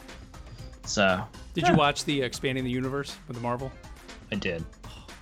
So 0.86 1.24
Did 1.54 1.68
you 1.68 1.76
watch 1.76 2.06
the 2.06 2.22
expanding 2.22 2.64
the 2.64 2.72
universe 2.72 3.16
with 3.28 3.36
the 3.38 3.44
Marvel? 3.44 3.72
I 4.32 4.36
did. 4.36 4.64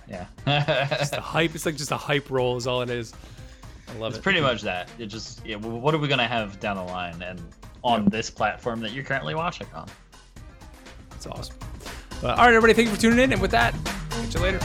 Yeah. 0.08 0.26
It's 0.46 1.10
the 1.10 1.20
hype. 1.20 1.54
It's 1.54 1.66
like 1.66 1.76
just 1.76 1.90
a 1.92 1.96
hype 1.96 2.30
roll 2.30 2.56
is 2.56 2.66
all 2.66 2.82
it 2.82 2.90
is. 2.90 3.12
I 3.88 3.98
love 3.98 4.12
it's 4.12 4.18
it. 4.18 4.22
pretty 4.22 4.40
much 4.40 4.62
that. 4.62 4.88
It 4.98 5.06
just 5.06 5.44
yeah. 5.44 5.56
well, 5.56 5.78
What 5.80 5.94
are 5.94 5.98
we 5.98 6.08
gonna 6.08 6.26
have 6.28 6.58
down 6.60 6.76
the 6.76 6.82
line 6.84 7.20
and 7.22 7.40
on 7.82 8.04
this 8.06 8.30
platform 8.30 8.80
that 8.80 8.92
you're 8.92 9.04
currently 9.04 9.34
watching 9.34 9.66
on? 9.74 9.88
It's 11.14 11.26
awesome. 11.26 11.56
Uh, 12.22 12.28
all 12.28 12.36
right, 12.36 12.48
everybody. 12.48 12.74
Thank 12.74 12.88
you 12.88 12.94
for 12.94 13.00
tuning 13.00 13.18
in. 13.20 13.32
And 13.32 13.40
with 13.42 13.50
that, 13.52 13.74
catch 14.10 14.34
you 14.34 14.40
later. 14.40 14.60